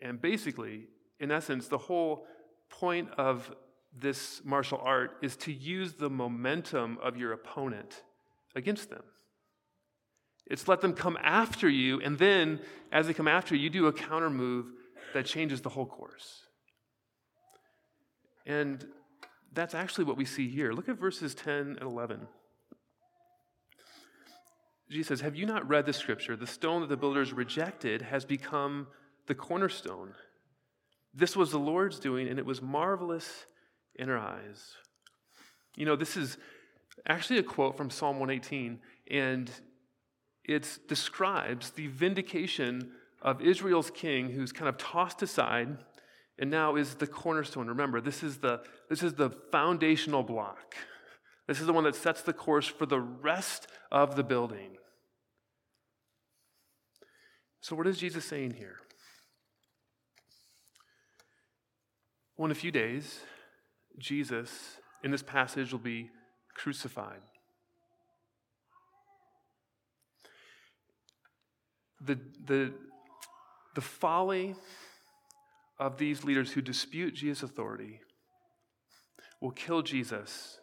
And 0.00 0.20
basically, 0.20 0.88
in 1.20 1.30
essence, 1.30 1.68
the 1.68 1.78
whole 1.78 2.26
point 2.68 3.08
of 3.16 3.54
this 3.98 4.40
martial 4.44 4.80
art 4.82 5.18
is 5.22 5.36
to 5.36 5.52
use 5.52 5.94
the 5.94 6.10
momentum 6.10 6.98
of 7.02 7.16
your 7.16 7.32
opponent 7.32 8.02
against 8.54 8.90
them. 8.90 9.02
It's 10.46 10.66
let 10.66 10.80
them 10.80 10.92
come 10.92 11.16
after 11.22 11.68
you, 11.68 12.00
and 12.00 12.18
then 12.18 12.60
as 12.90 13.06
they 13.06 13.14
come 13.14 13.28
after 13.28 13.54
you, 13.54 13.62
you 13.62 13.70
do 13.70 13.86
a 13.86 13.92
counter 13.92 14.30
move 14.30 14.66
that 15.14 15.24
changes 15.24 15.60
the 15.60 15.68
whole 15.68 15.86
course. 15.86 16.42
And 18.44 18.84
that's 19.54 19.74
actually 19.74 20.04
what 20.04 20.16
we 20.16 20.24
see 20.24 20.48
here. 20.48 20.72
Look 20.72 20.88
at 20.88 20.98
verses 20.98 21.34
10 21.34 21.78
and 21.80 21.82
11. 21.82 22.26
Jesus 24.90 25.08
says, 25.08 25.20
Have 25.20 25.36
you 25.36 25.46
not 25.46 25.68
read 25.68 25.86
the 25.86 25.92
scripture? 25.92 26.36
The 26.36 26.46
stone 26.46 26.80
that 26.80 26.88
the 26.88 26.96
builders 26.96 27.32
rejected 27.32 28.02
has 28.02 28.24
become 28.24 28.86
the 29.26 29.34
cornerstone. 29.34 30.14
This 31.14 31.36
was 31.36 31.50
the 31.50 31.58
Lord's 31.58 31.98
doing, 31.98 32.28
and 32.28 32.38
it 32.38 32.46
was 32.46 32.62
marvelous 32.62 33.46
in 33.94 34.08
our 34.08 34.18
eyes. 34.18 34.74
You 35.76 35.86
know, 35.86 35.96
this 35.96 36.16
is 36.16 36.38
actually 37.06 37.38
a 37.38 37.42
quote 37.42 37.76
from 37.76 37.90
Psalm 37.90 38.18
118, 38.18 38.80
and 39.10 39.50
it 40.44 40.78
describes 40.88 41.70
the 41.70 41.86
vindication 41.88 42.92
of 43.20 43.40
Israel's 43.40 43.90
king 43.90 44.30
who's 44.30 44.52
kind 44.52 44.68
of 44.68 44.76
tossed 44.78 45.22
aside 45.22 45.78
and 46.42 46.50
now 46.50 46.74
is 46.74 46.96
the 46.96 47.06
cornerstone. 47.06 47.68
Remember, 47.68 48.00
this 48.00 48.24
is 48.24 48.38
the, 48.38 48.62
this 48.90 49.04
is 49.04 49.14
the 49.14 49.30
foundational 49.52 50.24
block. 50.24 50.74
This 51.46 51.60
is 51.60 51.68
the 51.68 51.72
one 51.72 51.84
that 51.84 51.94
sets 51.94 52.20
the 52.22 52.32
course 52.32 52.66
for 52.66 52.84
the 52.84 52.98
rest 52.98 53.68
of 53.92 54.16
the 54.16 54.24
building. 54.24 54.76
So, 57.60 57.76
what 57.76 57.86
is 57.86 57.96
Jesus 57.96 58.24
saying 58.24 58.54
here? 58.54 58.74
Well, 62.36 62.46
in 62.46 62.50
a 62.50 62.56
few 62.56 62.72
days, 62.72 63.20
Jesus, 64.00 64.78
in 65.04 65.12
this 65.12 65.22
passage, 65.22 65.70
will 65.70 65.78
be 65.78 66.10
crucified. 66.56 67.20
The, 72.04 72.18
the, 72.44 72.72
the 73.76 73.80
folly 73.80 74.56
of 75.82 75.98
these 75.98 76.22
leaders 76.22 76.52
who 76.52 76.62
dispute 76.62 77.14
Jesus' 77.14 77.42
authority 77.42 78.00
will 79.40 79.50
kill 79.50 79.82
Jesus. 79.82 80.60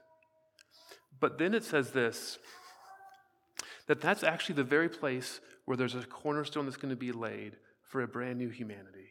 But 1.19 1.37
then 1.37 1.53
it 1.53 1.65
says 1.65 1.91
this 1.91 2.39
that 3.87 4.01
that's 4.01 4.23
actually 4.23 4.55
the 4.55 4.63
very 4.63 4.87
place 4.87 5.41
where 5.65 5.75
there's 5.75 5.95
a 5.95 6.03
cornerstone 6.03 6.65
that's 6.65 6.77
going 6.77 6.91
to 6.91 6.95
be 6.95 7.11
laid 7.11 7.57
for 7.83 8.01
a 8.01 8.07
brand 8.07 8.37
new 8.37 8.49
humanity. 8.49 9.09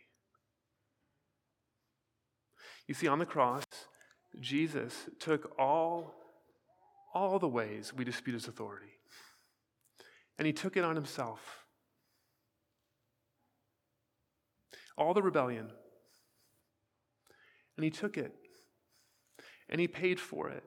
You 2.87 2.95
see, 2.95 3.09
on 3.09 3.19
the 3.19 3.27
cross, 3.27 3.65
Jesus 4.41 4.95
took 5.19 5.53
all, 5.59 6.15
all 7.13 7.39
the 7.39 7.49
ways 7.49 7.93
we 7.93 8.05
dispute 8.05 8.35
his 8.35 8.47
authority, 8.49 8.93
and 10.39 10.47
he 10.47 10.53
took 10.53 10.77
it 10.77 10.85
on 10.85 10.95
himself. 10.95 11.67
All 14.97 15.13
the 15.13 15.23
rebellion. 15.23 15.71
And 17.79 17.85
he 17.85 17.91
took 17.91 18.19
it, 18.19 18.35
and 19.69 19.81
he 19.81 19.87
paid 19.87 20.19
for 20.19 20.49
it, 20.49 20.65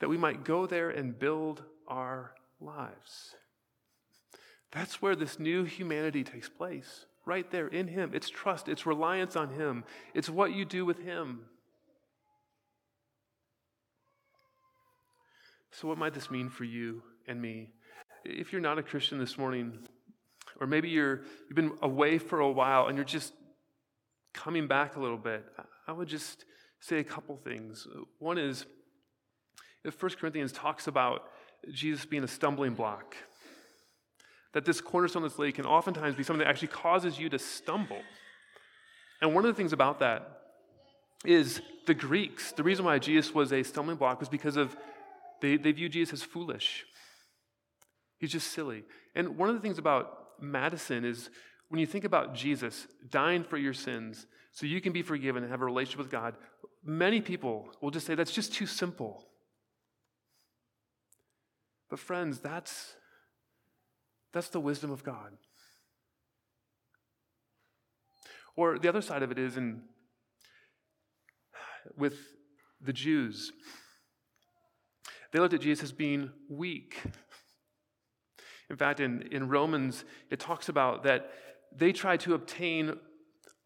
that 0.00 0.08
we 0.08 0.18
might 0.18 0.42
go 0.42 0.66
there 0.66 0.90
and 0.90 1.16
build 1.16 1.62
our 1.86 2.32
lives. 2.60 3.36
That's 4.72 5.00
where 5.00 5.14
this 5.14 5.38
new 5.38 5.62
humanity 5.62 6.24
takes 6.24 6.48
place 6.48 7.06
right 7.24 7.48
there 7.48 7.68
in 7.68 7.86
Him. 7.86 8.10
It's 8.12 8.28
trust, 8.28 8.68
it's 8.68 8.86
reliance 8.86 9.36
on 9.36 9.50
Him, 9.50 9.84
it's 10.14 10.28
what 10.28 10.52
you 10.52 10.64
do 10.64 10.84
with 10.84 10.98
Him. 10.98 11.42
So, 15.70 15.86
what 15.86 15.96
might 15.96 16.12
this 16.12 16.28
mean 16.28 16.48
for 16.48 16.64
you 16.64 17.02
and 17.28 17.40
me? 17.40 17.70
If 18.24 18.50
you're 18.50 18.60
not 18.60 18.78
a 18.78 18.82
Christian 18.82 19.20
this 19.20 19.38
morning, 19.38 19.78
or 20.60 20.66
maybe 20.66 20.88
you're, 20.88 21.20
you've 21.48 21.54
been 21.54 21.78
away 21.82 22.18
for 22.18 22.40
a 22.40 22.50
while 22.50 22.88
and 22.88 22.96
you're 22.96 23.04
just 23.04 23.32
coming 24.38 24.68
back 24.68 24.96
a 24.96 25.00
little 25.00 25.18
bit, 25.18 25.44
I 25.86 25.92
would 25.92 26.08
just 26.08 26.44
say 26.80 26.98
a 27.00 27.04
couple 27.04 27.36
things. 27.36 27.86
One 28.20 28.38
is, 28.38 28.66
if 29.84 30.00
1 30.00 30.12
Corinthians 30.12 30.52
talks 30.52 30.86
about 30.86 31.24
Jesus 31.72 32.06
being 32.06 32.22
a 32.22 32.28
stumbling 32.28 32.74
block, 32.74 33.16
that 34.54 34.64
this 34.64 34.80
cornerstone 34.80 35.24
this 35.24 35.38
lake 35.38 35.56
can 35.56 35.66
oftentimes 35.66 36.14
be 36.14 36.22
something 36.22 36.38
that 36.38 36.48
actually 36.48 36.68
causes 36.68 37.18
you 37.18 37.28
to 37.28 37.38
stumble. 37.38 38.00
And 39.20 39.34
one 39.34 39.44
of 39.44 39.48
the 39.48 39.56
things 39.60 39.72
about 39.72 39.98
that 39.98 40.40
is 41.24 41.60
the 41.86 41.94
Greeks, 41.94 42.52
the 42.52 42.62
reason 42.62 42.84
why 42.84 42.98
Jesus 43.00 43.34
was 43.34 43.52
a 43.52 43.64
stumbling 43.64 43.96
block 43.96 44.20
was 44.20 44.28
because 44.28 44.56
of 44.56 44.76
they, 45.40 45.56
they 45.56 45.72
view 45.72 45.88
Jesus 45.88 46.20
as 46.20 46.22
foolish. 46.22 46.84
He's 48.18 48.32
just 48.32 48.52
silly. 48.52 48.84
And 49.14 49.36
one 49.36 49.48
of 49.48 49.56
the 49.56 49.60
things 49.60 49.78
about 49.78 50.40
Madison 50.40 51.04
is 51.04 51.30
when 51.68 51.80
you 51.80 51.86
think 51.86 52.04
about 52.04 52.34
Jesus 52.34 52.86
dying 53.10 53.44
for 53.44 53.56
your 53.58 53.74
sins 53.74 54.26
so 54.52 54.66
you 54.66 54.80
can 54.80 54.92
be 54.92 55.02
forgiven 55.02 55.42
and 55.42 55.52
have 55.52 55.60
a 55.60 55.66
relationship 55.66 55.98
with 55.98 56.10
God, 56.10 56.34
many 56.82 57.20
people 57.20 57.68
will 57.80 57.90
just 57.90 58.06
say 58.06 58.14
that's 58.14 58.32
just 58.32 58.54
too 58.54 58.66
simple. 58.66 59.26
But, 61.90 61.98
friends, 61.98 62.40
that's 62.40 62.94
that's 64.32 64.48
the 64.48 64.60
wisdom 64.60 64.90
of 64.90 65.02
God. 65.02 65.32
Or 68.56 68.78
the 68.78 68.88
other 68.88 69.00
side 69.00 69.22
of 69.22 69.30
it 69.30 69.38
is 69.38 69.56
in 69.56 69.82
with 71.96 72.18
the 72.80 72.92
Jews. 72.92 73.52
They 75.32 75.38
looked 75.38 75.54
at 75.54 75.60
Jesus 75.60 75.84
as 75.84 75.92
being 75.92 76.30
weak. 76.48 77.00
In 78.70 78.76
fact, 78.76 79.00
in, 79.00 79.22
in 79.30 79.48
Romans, 79.48 80.04
it 80.30 80.40
talks 80.40 80.68
about 80.68 81.02
that 81.04 81.30
they 81.76 81.92
tried 81.92 82.20
to 82.20 82.34
obtain 82.34 82.98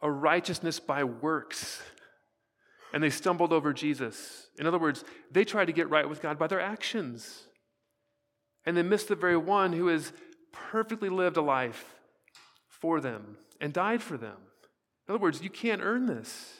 a 0.01 0.11
righteousness 0.11 0.81
by 0.81 1.05
works, 1.05 1.83
and 2.93 3.03
they 3.03 3.11
stumbled 3.11 3.53
over 3.53 3.73
Jesus. 3.73 4.49
In 4.59 4.67
other 4.67 4.79
words, 4.79 5.05
they 5.31 5.45
tried 5.45 5.67
to 5.67 5.73
get 5.73 5.89
right 5.89 6.09
with 6.09 6.21
God 6.21 6.39
by 6.39 6.47
their 6.47 6.61
actions, 6.61 7.45
and 8.67 8.77
they 8.77 8.83
missed 8.83 9.09
the 9.09 9.15
very 9.15 9.37
one 9.37 9.73
who 9.73 9.87
has 9.87 10.13
perfectly 10.53 11.09
lived 11.09 11.37
a 11.37 11.43
life 11.43 11.95
for 12.69 13.01
them 13.01 13.39
and 13.61 13.73
died 13.73 14.03
for 14.03 14.17
them. 14.17 14.37
In 15.09 15.15
other 15.15 15.23
words, 15.23 15.43
you 15.43 15.51
can't 15.51 15.83
earn 15.83 16.07
this. 16.07 16.55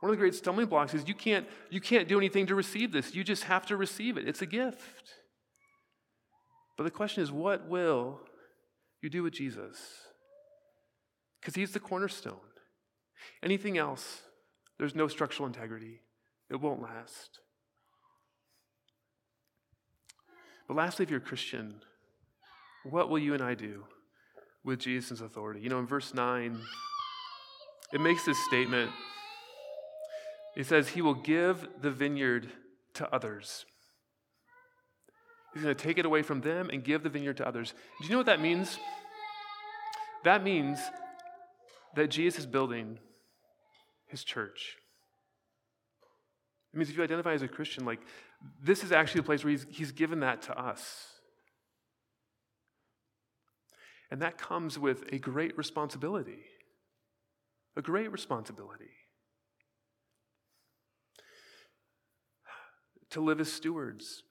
One 0.00 0.10
of 0.10 0.16
the 0.16 0.20
great 0.20 0.34
stumbling 0.34 0.66
blocks 0.66 0.94
is 0.94 1.06
you 1.06 1.14
can't, 1.14 1.46
you 1.70 1.80
can't 1.80 2.08
do 2.08 2.18
anything 2.18 2.46
to 2.48 2.56
receive 2.56 2.92
this. 2.92 3.14
You 3.14 3.22
just 3.22 3.44
have 3.44 3.66
to 3.66 3.76
receive 3.76 4.16
it. 4.16 4.26
It's 4.26 4.42
a 4.42 4.46
gift. 4.46 5.14
But 6.76 6.84
the 6.84 6.90
question 6.90 7.22
is, 7.22 7.30
what 7.30 7.68
will 7.68 8.20
you 9.00 9.08
do 9.08 9.22
with 9.22 9.32
Jesus? 9.32 9.78
Because 11.42 11.56
he's 11.56 11.72
the 11.72 11.80
cornerstone. 11.80 12.38
Anything 13.42 13.76
else, 13.76 14.22
there's 14.78 14.94
no 14.94 15.08
structural 15.08 15.48
integrity, 15.48 16.00
it 16.48 16.60
won't 16.60 16.80
last. 16.80 17.40
But 20.68 20.76
lastly, 20.76 21.02
if 21.02 21.10
you're 21.10 21.18
a 21.18 21.22
Christian, 21.22 21.82
what 22.84 23.10
will 23.10 23.18
you 23.18 23.34
and 23.34 23.42
I 23.42 23.54
do 23.54 23.84
with 24.64 24.78
Jesus' 24.78 25.20
authority? 25.20 25.60
You 25.60 25.68
know, 25.68 25.80
in 25.80 25.86
verse 25.86 26.14
9, 26.14 26.58
it 27.92 28.00
makes 28.00 28.24
this 28.24 28.38
statement. 28.46 28.90
It 30.56 30.66
says, 30.66 30.88
He 30.88 31.02
will 31.02 31.14
give 31.14 31.66
the 31.80 31.90
vineyard 31.90 32.48
to 32.94 33.12
others. 33.12 33.66
He's 35.52 35.64
going 35.64 35.74
to 35.74 35.82
take 35.82 35.98
it 35.98 36.06
away 36.06 36.22
from 36.22 36.40
them 36.40 36.70
and 36.70 36.84
give 36.84 37.02
the 37.02 37.10
vineyard 37.10 37.38
to 37.38 37.46
others. 37.46 37.74
Do 38.00 38.06
you 38.06 38.12
know 38.12 38.18
what 38.18 38.26
that 38.26 38.40
means? 38.40 38.78
That 40.24 40.44
means 40.44 40.78
that 41.96 42.08
Jesus 42.08 42.40
is 42.40 42.46
building 42.46 42.98
his 44.06 44.24
church. 44.24 44.76
It 46.72 46.76
means 46.76 46.88
if 46.88 46.96
you 46.96 47.02
identify 47.02 47.32
as 47.32 47.42
a 47.42 47.48
Christian, 47.48 47.84
like, 47.84 48.00
this 48.62 48.82
is 48.82 48.92
actually 48.92 49.20
the 49.20 49.26
place 49.26 49.44
where 49.44 49.50
he's, 49.50 49.66
he's 49.68 49.92
given 49.92 50.20
that 50.20 50.42
to 50.42 50.58
us. 50.58 51.08
And 54.10 54.22
that 54.22 54.38
comes 54.38 54.78
with 54.78 55.04
a 55.12 55.18
great 55.18 55.56
responsibility. 55.56 56.44
A 57.76 57.82
great 57.82 58.10
responsibility. 58.10 58.90
to 63.12 63.20
live 63.20 63.40
as 63.40 63.52
stewards, 63.52 64.22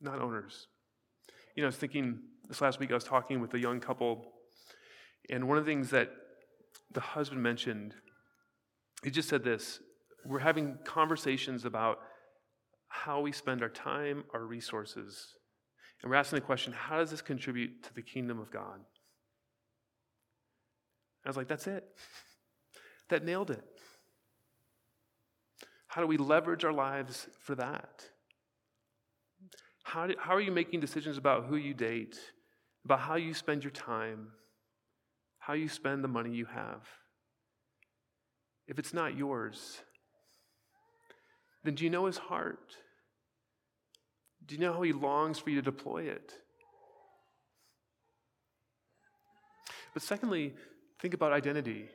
not 0.00 0.20
owners. 0.20 0.68
You 1.54 1.62
know, 1.62 1.66
I 1.66 1.68
was 1.68 1.76
thinking 1.76 2.18
this 2.48 2.60
last 2.60 2.78
week, 2.78 2.90
I 2.90 2.94
was 2.94 3.04
talking 3.04 3.40
with 3.40 3.54
a 3.54 3.58
young 3.58 3.80
couple, 3.80 4.26
and 5.30 5.48
one 5.48 5.58
of 5.58 5.64
the 5.64 5.70
things 5.70 5.90
that 5.90 6.10
the 6.92 7.00
husband 7.00 7.42
mentioned, 7.42 7.94
he 9.02 9.10
just 9.10 9.28
said 9.28 9.44
this 9.44 9.80
we're 10.24 10.38
having 10.40 10.78
conversations 10.84 11.64
about 11.64 12.00
how 12.88 13.20
we 13.20 13.32
spend 13.32 13.62
our 13.62 13.68
time, 13.68 14.24
our 14.34 14.44
resources. 14.44 15.34
And 16.02 16.10
we're 16.10 16.16
asking 16.16 16.38
the 16.38 16.46
question 16.46 16.72
how 16.72 16.98
does 16.98 17.10
this 17.10 17.22
contribute 17.22 17.82
to 17.84 17.94
the 17.94 18.02
kingdom 18.02 18.40
of 18.40 18.50
God? 18.50 18.80
I 21.24 21.28
was 21.28 21.36
like, 21.36 21.48
that's 21.48 21.66
it. 21.66 21.84
That 23.08 23.24
nailed 23.24 23.50
it. 23.50 23.64
How 25.88 26.00
do 26.00 26.06
we 26.06 26.16
leverage 26.16 26.64
our 26.64 26.72
lives 26.72 27.28
for 27.40 27.54
that? 27.56 28.04
How, 29.82 30.06
do, 30.06 30.14
how 30.18 30.34
are 30.34 30.40
you 30.40 30.52
making 30.52 30.80
decisions 30.80 31.16
about 31.16 31.46
who 31.46 31.56
you 31.56 31.74
date, 31.74 32.18
about 32.84 33.00
how 33.00 33.16
you 33.16 33.34
spend 33.34 33.64
your 33.64 33.70
time, 33.70 34.28
how 35.46 35.52
you 35.52 35.68
spend 35.68 36.02
the 36.02 36.08
money 36.08 36.34
you 36.34 36.44
have? 36.46 36.82
If 38.66 38.80
it's 38.80 38.92
not 38.92 39.16
yours, 39.16 39.78
then 41.62 41.76
do 41.76 41.84
you 41.84 41.90
know 41.90 42.06
his 42.06 42.18
heart? 42.18 42.74
Do 44.44 44.56
you 44.56 44.60
know 44.60 44.72
how 44.72 44.82
he 44.82 44.92
longs 44.92 45.38
for 45.38 45.50
you 45.50 45.56
to 45.56 45.62
deploy 45.62 46.02
it? 46.02 46.32
But 49.94 50.02
secondly, 50.02 50.54
think 51.00 51.14
about 51.14 51.32
identity. 51.32 51.90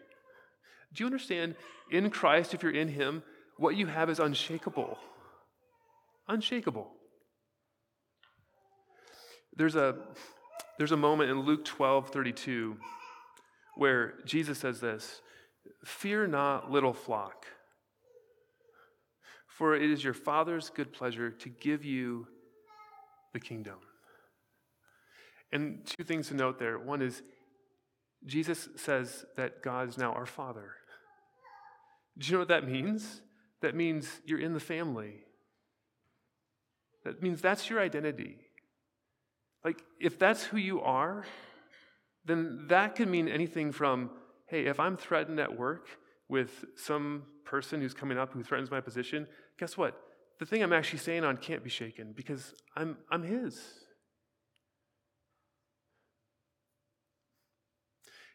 Do 0.93 1.03
you 1.03 1.05
understand 1.05 1.55
in 1.91 2.09
Christ, 2.09 2.53
if 2.53 2.63
you're 2.63 2.71
in 2.71 2.87
him, 2.87 3.21
what 3.57 3.75
you 3.75 3.87
have 3.87 4.09
is 4.09 4.19
unshakable? 4.21 4.97
Unshakable. 6.29 6.89
There's 9.57 9.75
a, 9.75 9.97
there's 10.77 10.93
a 10.93 10.97
moment 10.97 11.31
in 11.31 11.41
Luke 11.41 11.65
12 11.65 12.11
32 12.11 12.77
where 13.75 14.15
Jesus 14.25 14.59
says 14.59 14.79
this 14.79 15.21
Fear 15.85 16.27
not, 16.27 16.71
little 16.71 16.93
flock, 16.93 17.45
for 19.47 19.75
it 19.75 19.89
is 19.89 20.03
your 20.03 20.13
Father's 20.13 20.69
good 20.69 20.93
pleasure 20.93 21.31
to 21.31 21.49
give 21.49 21.85
you 21.85 22.27
the 23.33 23.39
kingdom. 23.39 23.77
And 25.51 25.85
two 25.85 26.03
things 26.03 26.29
to 26.29 26.33
note 26.33 26.59
there. 26.59 26.79
One 26.79 27.01
is, 27.01 27.21
Jesus 28.25 28.69
says 28.75 29.25
that 29.35 29.61
God 29.61 29.89
is 29.89 29.97
now 29.97 30.13
our 30.13 30.25
Father. 30.25 30.71
Do 32.17 32.27
you 32.27 32.33
know 32.33 32.39
what 32.39 32.47
that 32.49 32.67
means? 32.67 33.21
That 33.61 33.75
means 33.75 34.21
you're 34.25 34.39
in 34.39 34.53
the 34.53 34.59
family. 34.59 35.15
That 37.03 37.21
means 37.21 37.41
that's 37.41 37.69
your 37.69 37.79
identity. 37.79 38.37
Like, 39.63 39.83
if 39.99 40.17
that's 40.17 40.43
who 40.43 40.57
you 40.57 40.81
are, 40.81 41.25
then 42.25 42.65
that 42.67 42.95
can 42.95 43.09
mean 43.09 43.27
anything 43.27 43.71
from, 43.71 44.11
hey, 44.47 44.65
if 44.65 44.79
I'm 44.79 44.97
threatened 44.97 45.39
at 45.39 45.57
work 45.57 45.87
with 46.29 46.65
some 46.75 47.23
person 47.45 47.81
who's 47.81 47.93
coming 47.93 48.17
up 48.17 48.33
who 48.33 48.43
threatens 48.43 48.71
my 48.71 48.79
position, 48.79 49.27
guess 49.57 49.77
what? 49.77 49.99
The 50.39 50.45
thing 50.45 50.63
I'm 50.63 50.73
actually 50.73 50.99
saying 50.99 51.23
on 51.23 51.37
can't 51.37 51.63
be 51.63 51.69
shaken 51.69 52.13
because 52.15 52.53
I'm, 52.75 52.97
I'm 53.09 53.23
his. 53.23 53.61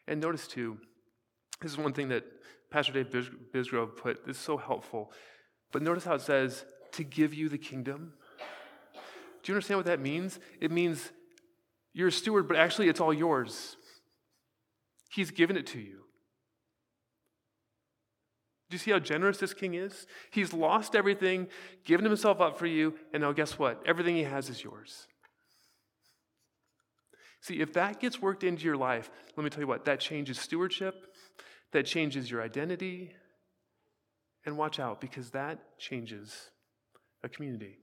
And 0.07 0.21
notice 0.21 0.47
too, 0.47 0.77
this 1.61 1.71
is 1.71 1.77
one 1.77 1.93
thing 1.93 2.09
that 2.09 2.23
Pastor 2.69 2.93
Dave 2.93 3.07
Bisgrove 3.53 3.97
put, 3.97 4.25
this 4.25 4.37
is 4.37 4.43
so 4.43 4.57
helpful. 4.57 5.11
But 5.71 5.81
notice 5.81 6.05
how 6.05 6.15
it 6.15 6.21
says, 6.21 6.65
to 6.93 7.03
give 7.03 7.33
you 7.33 7.49
the 7.49 7.57
kingdom. 7.57 8.13
Do 9.43 9.51
you 9.51 9.55
understand 9.55 9.79
what 9.79 9.85
that 9.85 9.99
means? 9.99 10.39
It 10.59 10.71
means 10.71 11.11
you're 11.97 12.09
a 12.09 12.11
steward, 12.11 12.47
but 12.47 12.57
actually 12.57 12.89
it's 12.89 12.99
all 12.99 13.11
yours. 13.11 13.75
He's 15.09 15.31
given 15.31 15.57
it 15.57 15.65
to 15.67 15.79
you. 15.79 16.03
Do 18.69 18.75
you 18.75 18.77
see 18.77 18.91
how 18.91 18.99
generous 18.99 19.39
this 19.39 19.55
king 19.55 19.73
is? 19.73 20.05
He's 20.29 20.53
lost 20.53 20.95
everything, 20.95 21.47
given 21.85 22.05
himself 22.05 22.39
up 22.39 22.59
for 22.59 22.67
you, 22.67 22.93
and 23.13 23.23
now 23.23 23.31
guess 23.31 23.57
what? 23.57 23.81
Everything 23.83 24.15
he 24.15 24.23
has 24.23 24.47
is 24.47 24.63
yours. 24.63 25.07
See, 27.41 27.61
if 27.61 27.73
that 27.73 27.99
gets 27.99 28.21
worked 28.21 28.43
into 28.43 28.63
your 28.63 28.77
life, 28.77 29.09
let 29.35 29.43
me 29.43 29.49
tell 29.49 29.61
you 29.61 29.67
what, 29.67 29.85
that 29.85 29.99
changes 29.99 30.39
stewardship, 30.39 30.93
that 31.71 31.87
changes 31.87 32.29
your 32.29 32.43
identity. 32.43 33.11
And 34.45 34.55
watch 34.55 34.79
out, 34.79 35.01
because 35.01 35.31
that 35.31 35.79
changes 35.79 36.51
a 37.23 37.27
community 37.29 37.79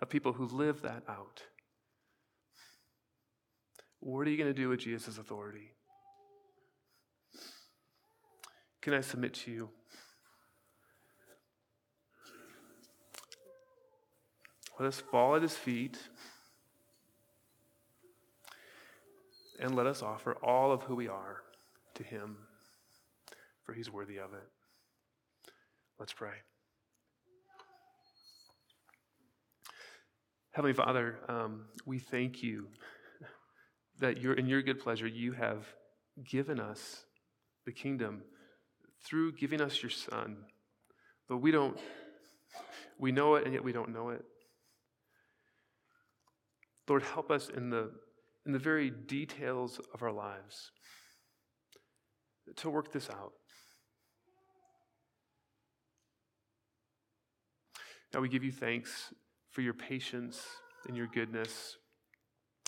of 0.00 0.08
people 0.08 0.32
who 0.32 0.46
live 0.46 0.82
that 0.82 1.04
out. 1.08 1.44
What 4.04 4.26
are 4.26 4.30
you 4.30 4.36
going 4.36 4.52
to 4.52 4.52
do 4.52 4.68
with 4.68 4.80
Jesus' 4.80 5.16
authority? 5.16 5.70
Can 8.80 8.94
I 8.94 9.00
submit 9.00 9.32
to 9.34 9.52
you? 9.52 9.68
Let 14.80 14.88
us 14.88 15.00
fall 15.00 15.36
at 15.36 15.42
his 15.42 15.54
feet 15.54 15.98
and 19.60 19.76
let 19.76 19.86
us 19.86 20.02
offer 20.02 20.36
all 20.42 20.72
of 20.72 20.82
who 20.82 20.96
we 20.96 21.06
are 21.06 21.36
to 21.94 22.02
him, 22.02 22.38
for 23.62 23.72
he's 23.72 23.88
worthy 23.88 24.16
of 24.16 24.34
it. 24.34 24.48
Let's 26.00 26.12
pray. 26.12 26.34
Heavenly 30.50 30.74
Father, 30.74 31.20
um, 31.28 31.66
we 31.86 32.00
thank 32.00 32.42
you 32.42 32.66
that 34.02 34.20
you're, 34.20 34.34
in 34.34 34.46
your 34.46 34.62
good 34.62 34.80
pleasure, 34.80 35.06
you 35.06 35.32
have 35.32 35.64
given 36.28 36.58
us 36.58 37.04
the 37.64 37.72
kingdom 37.72 38.22
through 39.04 39.32
giving 39.32 39.60
us 39.60 39.80
your 39.80 39.90
Son. 39.90 40.38
But 41.28 41.38
we 41.38 41.52
don't, 41.52 41.78
we 42.98 43.12
know 43.12 43.36
it 43.36 43.44
and 43.44 43.54
yet 43.54 43.62
we 43.62 43.72
don't 43.72 43.90
know 43.90 44.10
it. 44.10 44.24
Lord, 46.88 47.04
help 47.04 47.30
us 47.30 47.48
in 47.48 47.70
the, 47.70 47.92
in 48.44 48.52
the 48.52 48.58
very 48.58 48.90
details 48.90 49.80
of 49.94 50.02
our 50.02 50.12
lives 50.12 50.72
to 52.56 52.70
work 52.70 52.92
this 52.92 53.08
out. 53.08 53.32
Now 58.12 58.20
we 58.20 58.28
give 58.28 58.42
you 58.42 58.52
thanks 58.52 59.14
for 59.52 59.60
your 59.60 59.74
patience 59.74 60.44
and 60.88 60.96
your 60.96 61.06
goodness. 61.06 61.76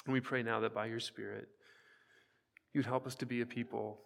And 0.07 0.13
we 0.13 0.21
pray 0.21 0.43
now 0.43 0.61
that 0.61 0.75
by 0.75 0.87
your 0.87 1.01
Spirit, 1.01 1.49
you'd 2.73 2.87
help 2.87 3.07
us 3.07 3.15
to 3.17 3.27
be 3.27 3.41
a 3.41 3.47
people 3.47 4.01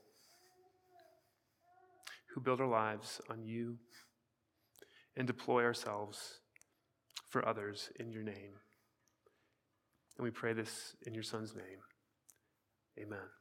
who 2.35 2.41
build 2.41 2.61
our 2.61 2.69
lives 2.69 3.21
on 3.29 3.45
you 3.45 3.79
and 5.17 5.27
deploy 5.27 5.65
ourselves 5.65 6.41
for 7.29 7.47
others 7.47 7.91
in 7.99 8.13
your 8.13 8.23
name. 8.23 8.55
And 10.17 10.25
we 10.25 10.31
pray 10.31 10.53
this 10.53 10.97
in 11.07 11.15
your 11.15 11.23
Son's 11.23 11.55
name. 11.55 11.81
Amen. 12.99 13.38